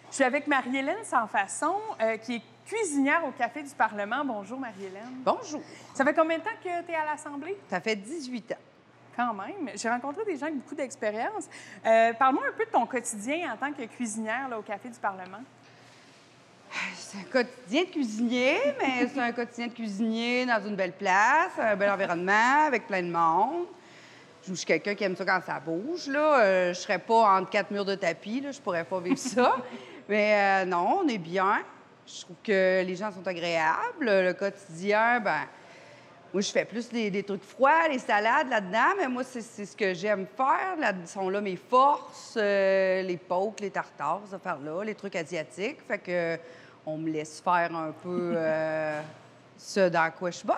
Je 0.10 0.16
suis 0.16 0.24
avec 0.24 0.48
Marie-Hélène 0.48 1.04
Sans-Façon, 1.04 1.76
euh, 2.02 2.18
qui 2.18 2.36
est 2.36 2.42
cuisinière 2.66 3.26
au 3.26 3.32
Café 3.32 3.62
du 3.64 3.70
Parlement. 3.76 4.24
Bonjour, 4.24 4.60
Marie-Hélène. 4.60 5.22
Bonjour. 5.26 5.62
Ça 5.94 6.06
fait 6.06 6.14
combien 6.14 6.38
de 6.38 6.44
temps 6.44 6.50
que 6.64 6.86
tu 6.86 6.92
es 6.92 6.96
à 6.96 7.06
l'Assemblée? 7.06 7.58
Ça 7.70 7.82
fait 7.82 7.96
18 7.96 8.54
ans. 8.54 8.56
Quand 9.16 9.34
même. 9.34 9.70
J'ai 9.76 9.90
rencontré 9.90 10.24
des 10.26 10.38
gens 10.38 10.48
avec 10.48 10.58
beaucoup 10.58 10.76
d'expérience. 10.76 11.48
Euh, 11.86 12.14
Parle-moi 12.14 12.44
un 12.50 12.58
peu 12.58 12.66
de 12.66 12.70
ton 12.70 12.86
quotidien 12.86 13.54
en 13.54 13.58
tant 13.58 13.72
que 13.72 13.84
cuisinière 13.86 14.50
là, 14.50 14.60
au 14.60 14.62
Café 14.62 14.90
du 14.90 15.00
Parlement. 15.00 15.40
C'est 16.96 17.18
un 17.18 17.24
quotidien 17.32 17.84
de 17.84 17.90
cuisinier, 17.90 18.58
mais 18.80 19.08
c'est 19.08 19.20
un 19.20 19.32
quotidien 19.32 19.68
de 19.68 19.74
cuisinier 19.74 20.46
dans 20.46 20.66
une 20.66 20.76
belle 20.76 20.94
place, 20.94 21.52
un 21.60 21.76
bel 21.76 21.90
environnement, 21.90 22.66
avec 22.68 22.88
plein 22.88 23.02
de 23.02 23.10
monde. 23.10 23.68
Je 24.48 24.54
suis 24.54 24.66
quelqu'un 24.66 24.94
qui 24.94 25.04
aime 25.04 25.16
ça 25.16 25.26
quand 25.26 25.42
ça 25.46 25.60
bouge. 25.60 26.08
Là. 26.08 26.40
Euh, 26.40 26.74
je 26.74 26.80
serais 26.80 27.00
pas 27.00 27.40
entre 27.40 27.50
quatre 27.50 27.72
murs 27.72 27.86
de 27.86 27.96
tapis, 27.96 28.42
là. 28.42 28.52
je 28.52 28.60
pourrais 28.60 28.84
pas 28.84 29.00
vivre 29.00 29.18
ça. 29.18 29.56
mais 30.10 30.64
euh, 30.64 30.66
non, 30.66 31.00
on 31.04 31.08
est 31.08 31.18
bien. 31.18 31.62
Je 32.06 32.22
trouve 32.22 32.36
que 32.44 32.84
les 32.84 32.96
gens 32.96 33.12
sont 33.12 33.28
agréables. 33.28 34.06
Le 34.06 34.34
quotidien, 34.34 35.20
ben 35.20 35.42
moi, 36.36 36.42
je 36.42 36.52
fais 36.52 36.66
plus 36.66 36.90
des, 36.90 37.10
des 37.10 37.24
trucs 37.24 37.44
froids, 37.44 37.88
les 37.90 37.98
salades 37.98 38.50
là-dedans, 38.50 38.94
mais 38.98 39.08
moi, 39.08 39.24
c'est 39.24 39.42
ce 39.42 39.74
que 39.74 39.94
j'aime 39.94 40.28
faire. 40.36 40.76
Là 40.78 40.92
sont 41.06 41.30
là 41.30 41.40
mes 41.40 41.56
forces, 41.56 42.36
euh, 42.36 43.02
les 43.04 43.16
pokes, 43.16 43.62
les 43.62 43.72
tartares, 43.72 44.22
ça 44.30 44.38
par 44.38 44.60
là, 44.60 44.84
les 44.84 44.96
trucs 44.96 45.16
asiatiques. 45.16 45.78
Fait 45.88 45.98
que 45.98 46.38
on 46.86 46.98
me 46.98 47.10
laisse 47.10 47.42
faire 47.42 47.76
un 47.76 47.92
peu 48.04 48.34
euh, 48.36 49.02
ce 49.58 49.90
dans 49.90 50.12
quoi 50.12 50.32
je 50.32 50.38
suis 50.38 50.48
bonne. 50.48 50.56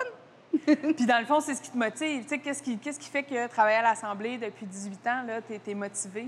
Puis 0.96 1.06
dans 1.06 1.18
le 1.20 1.26
fond, 1.26 1.40
c'est 1.40 1.54
ce 1.54 1.62
qui 1.62 1.70
te 1.70 1.76
motive. 1.76 2.22
Tu 2.22 2.28
sais, 2.28 2.38
qu'est-ce 2.38 2.62
qui, 2.62 2.78
qu'est-ce 2.78 2.98
qui 2.98 3.08
fait 3.08 3.22
que 3.22 3.46
travailler 3.48 3.76
à 3.78 3.82
l'Assemblée 3.82 4.38
depuis 4.38 4.66
18 4.66 5.06
ans, 5.06 5.22
là, 5.26 5.40
t'es, 5.46 5.58
t'es 5.58 5.74
motivé? 5.74 6.26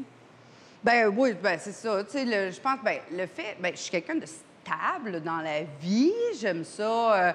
Ben 0.84 1.08
oui, 1.14 1.34
ben 1.42 1.58
c'est 1.58 1.72
ça. 1.72 2.02
Tu 2.04 2.10
sais, 2.12 2.24
le- 2.24 2.50
je 2.50 2.60
pense, 2.60 2.78
ben 2.84 2.98
le 3.12 3.26
fait, 3.26 3.56
ben 3.60 3.72
je 3.74 3.80
suis 3.80 3.90
quelqu'un 3.90 4.14
de 4.16 4.26
stable 4.26 5.20
dans 5.22 5.38
la 5.38 5.62
vie. 5.80 6.12
J'aime 6.38 6.64
ça. 6.64 6.82
euh, 7.28 7.32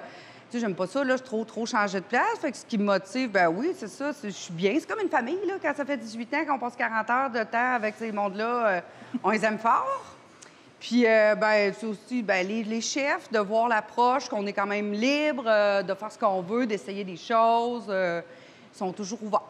tu 0.49 0.57
sais, 0.57 0.59
j'aime 0.59 0.75
pas 0.75 0.85
ça, 0.87 1.03
là, 1.03 1.17
je 1.17 1.23
trop, 1.23 1.43
trop 1.43 1.65
changer 1.65 1.99
de 1.99 2.05
place. 2.05 2.37
Fait 2.39 2.51
que 2.51 2.57
ce 2.57 2.65
qui 2.65 2.77
me 2.77 2.85
motive, 2.85 3.29
ben 3.31 3.47
oui, 3.49 3.73
c'est 3.75 3.87
ça. 3.87 4.11
Je 4.23 4.29
suis 4.29 4.53
bien. 4.53 4.75
C'est 4.79 4.87
comme 4.87 5.01
une 5.01 5.09
famille, 5.09 5.39
là, 5.45 5.55
quand 5.61 5.75
ça 5.75 5.85
fait 5.85 5.97
18 5.97 6.33
ans, 6.35 6.45
qu'on 6.47 6.59
passe 6.59 6.75
40 6.75 7.09
heures 7.09 7.29
de 7.31 7.43
temps 7.43 7.73
avec 7.73 7.95
ces 7.97 8.11
mondes-là, 8.11 8.67
euh, 8.67 8.81
on 9.23 9.31
les 9.31 9.43
aime 9.43 9.57
fort. 9.59 10.03
Puis, 10.87 11.07
euh, 11.07 11.33
ben, 11.33 11.73
c'est 11.73 11.87
aussi 11.87 12.21
ben, 12.21 12.47
les, 12.47 12.63
les 12.63 12.79
chefs, 12.79 13.31
de 13.31 13.39
voir 13.39 13.67
l'approche, 13.67 14.29
qu'on 14.29 14.45
est 14.45 14.53
quand 14.53 14.67
même 14.67 14.93
libre, 14.93 15.45
euh, 15.47 15.81
de 15.81 15.95
faire 15.95 16.11
ce 16.11 16.19
qu'on 16.19 16.43
veut, 16.43 16.67
d'essayer 16.67 17.03
des 17.03 17.17
choses. 17.17 17.87
euh, 17.89 18.21
ils 18.71 18.77
sont 18.77 18.93
toujours 18.93 19.23
ouverts. 19.23 19.41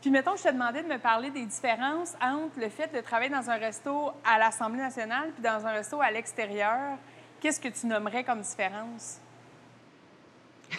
Puis 0.00 0.10
mettons, 0.10 0.34
je 0.34 0.42
te 0.42 0.48
demandais 0.48 0.82
de 0.82 0.88
me 0.88 0.98
parler 0.98 1.30
des 1.30 1.46
différences 1.46 2.14
entre 2.20 2.58
le 2.58 2.68
fait 2.70 2.92
de 2.92 3.00
travailler 3.00 3.30
dans 3.30 3.48
un 3.48 3.54
resto 3.54 4.10
à 4.24 4.36
l'Assemblée 4.36 4.80
nationale 4.80 5.30
puis 5.32 5.44
dans 5.44 5.64
un 5.64 5.70
resto 5.70 6.00
à 6.00 6.10
l'extérieur. 6.10 6.98
Qu'est-ce 7.40 7.60
que 7.60 7.68
tu 7.68 7.86
nommerais 7.86 8.24
comme 8.24 8.40
différence? 8.40 9.20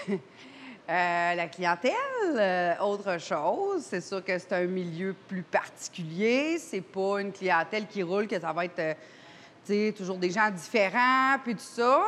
Euh, 0.88 1.34
la 1.34 1.48
clientèle, 1.48 1.92
euh, 2.36 2.76
autre 2.82 3.20
chose. 3.20 3.84
C'est 3.90 4.02
sûr 4.02 4.24
que 4.24 4.38
c'est 4.38 4.54
un 4.54 4.66
milieu 4.66 5.16
plus 5.28 5.42
particulier. 5.42 6.60
C'est 6.60 6.82
pas 6.82 7.22
une 7.22 7.32
clientèle 7.32 7.88
qui 7.88 8.04
roule, 8.04 8.28
que 8.28 8.40
ça 8.40 8.54
va 8.54 8.66
être, 8.66 8.96
sais, 9.66 9.94
toujours 9.96 10.18
des 10.18 10.32
gens 10.32 10.50
différents, 10.50 11.38
puis 11.44 11.56
tout 11.56 11.62
ça. 11.62 12.04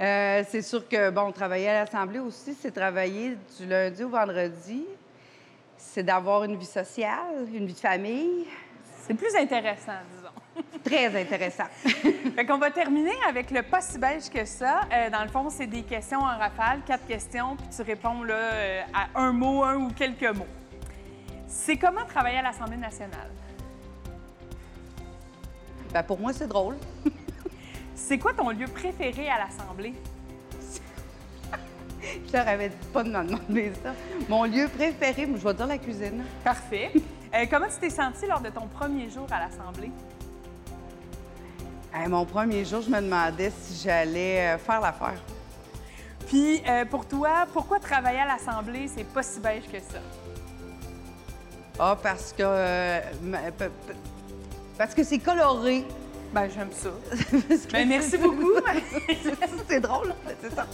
Euh, 0.00 0.42
c'est 0.48 0.62
sûr 0.62 0.88
que, 0.88 1.10
bon, 1.10 1.30
travailler 1.32 1.68
à 1.68 1.84
l'Assemblée 1.84 2.18
aussi, 2.18 2.54
c'est 2.60 2.72
travailler 2.72 3.36
du 3.58 3.66
lundi 3.66 4.02
au 4.02 4.08
vendredi. 4.08 4.84
C'est 5.76 6.02
d'avoir 6.02 6.44
une 6.44 6.56
vie 6.56 6.66
sociale, 6.66 7.46
une 7.52 7.66
vie 7.66 7.74
de 7.74 7.78
famille. 7.78 8.46
C'est 9.06 9.14
plus 9.14 9.34
intéressant, 9.36 9.92
disons. 10.16 10.64
Très 10.84 11.20
intéressant. 11.20 11.64
Fait 11.84 12.46
qu'on 12.46 12.58
va 12.58 12.70
terminer 12.70 13.14
avec 13.28 13.50
le 13.50 13.62
pas 13.62 13.80
si 13.80 13.98
beige 13.98 14.30
que 14.30 14.44
ça. 14.44 14.80
Euh, 14.92 15.10
dans 15.10 15.22
le 15.22 15.28
fond, 15.28 15.48
c'est 15.50 15.66
des 15.66 15.82
questions 15.82 16.20
en 16.20 16.38
rafale, 16.38 16.80
quatre 16.86 17.06
questions, 17.06 17.56
puis 17.56 17.66
tu 17.74 17.82
réponds 17.82 18.22
là, 18.22 18.34
euh, 18.34 18.82
à 18.92 19.20
un 19.20 19.32
mot, 19.32 19.62
un 19.62 19.76
ou 19.76 19.90
quelques 19.90 20.34
mots. 20.34 20.46
C'est 21.46 21.76
comment 21.76 22.04
travailler 22.04 22.38
à 22.38 22.42
l'Assemblée 22.42 22.76
nationale? 22.76 23.30
Ben, 25.94 26.02
pour 26.02 26.18
moi, 26.18 26.32
c'est 26.32 26.48
drôle. 26.48 26.76
C'est 27.94 28.18
quoi 28.18 28.34
ton 28.34 28.50
lieu 28.50 28.66
préféré 28.66 29.28
à 29.28 29.38
l'Assemblée? 29.38 29.94
Je 32.26 32.32
leur 32.32 32.48
avais 32.48 32.70
pas 32.92 33.04
de 33.04 33.10
me 33.10 33.24
demander 33.24 33.72
ça. 33.80 33.94
Mon 34.28 34.42
lieu 34.42 34.66
préféré, 34.66 35.28
je 35.32 35.46
vais 35.46 35.54
dire 35.54 35.66
la 35.68 35.78
cuisine. 35.78 36.24
Parfait. 36.42 36.90
Euh, 37.34 37.46
comment 37.50 37.66
tu 37.66 37.80
t'es 37.80 37.90
senti 37.90 38.26
lors 38.28 38.40
de 38.40 38.48
ton 38.48 38.68
premier 38.68 39.10
jour 39.10 39.26
à 39.28 39.40
l'Assemblée? 39.40 39.90
Hey, 41.92 42.06
mon 42.06 42.24
premier 42.24 42.64
jour, 42.64 42.80
je 42.80 42.88
me 42.88 43.00
demandais 43.00 43.50
si 43.50 43.82
j'allais 43.82 44.54
euh, 44.54 44.58
faire 44.58 44.80
l'affaire. 44.80 45.20
Puis, 46.28 46.62
euh, 46.64 46.84
pour 46.84 47.08
toi, 47.08 47.44
pourquoi 47.52 47.80
travailler 47.80 48.20
à 48.20 48.26
l'Assemblée, 48.26 48.86
c'est 48.86 49.02
pas 49.02 49.24
si 49.24 49.40
beige 49.40 49.64
que 49.64 49.80
ça? 49.80 49.98
Ah, 51.76 51.98
parce 52.00 52.32
que. 52.32 53.00
Parce 54.76 54.94
que 54.94 55.04
c'est 55.04 55.18
coloré. 55.18 55.84
Ben, 56.32 56.48
j'aime 56.52 56.70
ça. 56.72 56.90
Ben, 57.72 57.88
merci 57.88 58.18
beaucoup. 58.18 58.52
c'est 59.68 59.80
drôle, 59.80 60.14
c'est 60.42 60.52
ça. 60.52 60.66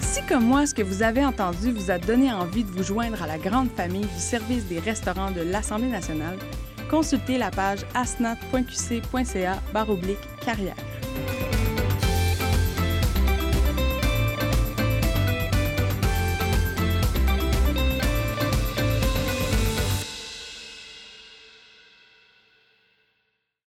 Si, 0.00 0.22
comme 0.26 0.44
moi, 0.44 0.66
ce 0.66 0.74
que 0.74 0.82
vous 0.82 1.02
avez 1.02 1.24
entendu 1.24 1.72
vous 1.72 1.90
a 1.90 1.98
donné 1.98 2.32
envie 2.32 2.64
de 2.64 2.70
vous 2.70 2.82
joindre 2.82 3.22
à 3.22 3.26
la 3.26 3.36
grande 3.36 3.70
famille 3.70 4.06
du 4.06 4.20
service 4.20 4.64
des 4.66 4.78
restaurants 4.78 5.30
de 5.30 5.42
l'Assemblée 5.42 5.88
nationale, 5.88 6.38
consultez 6.90 7.36
la 7.36 7.50
page 7.50 7.80
asnat.qc.ca 7.94 9.58
carrière. 10.44 10.91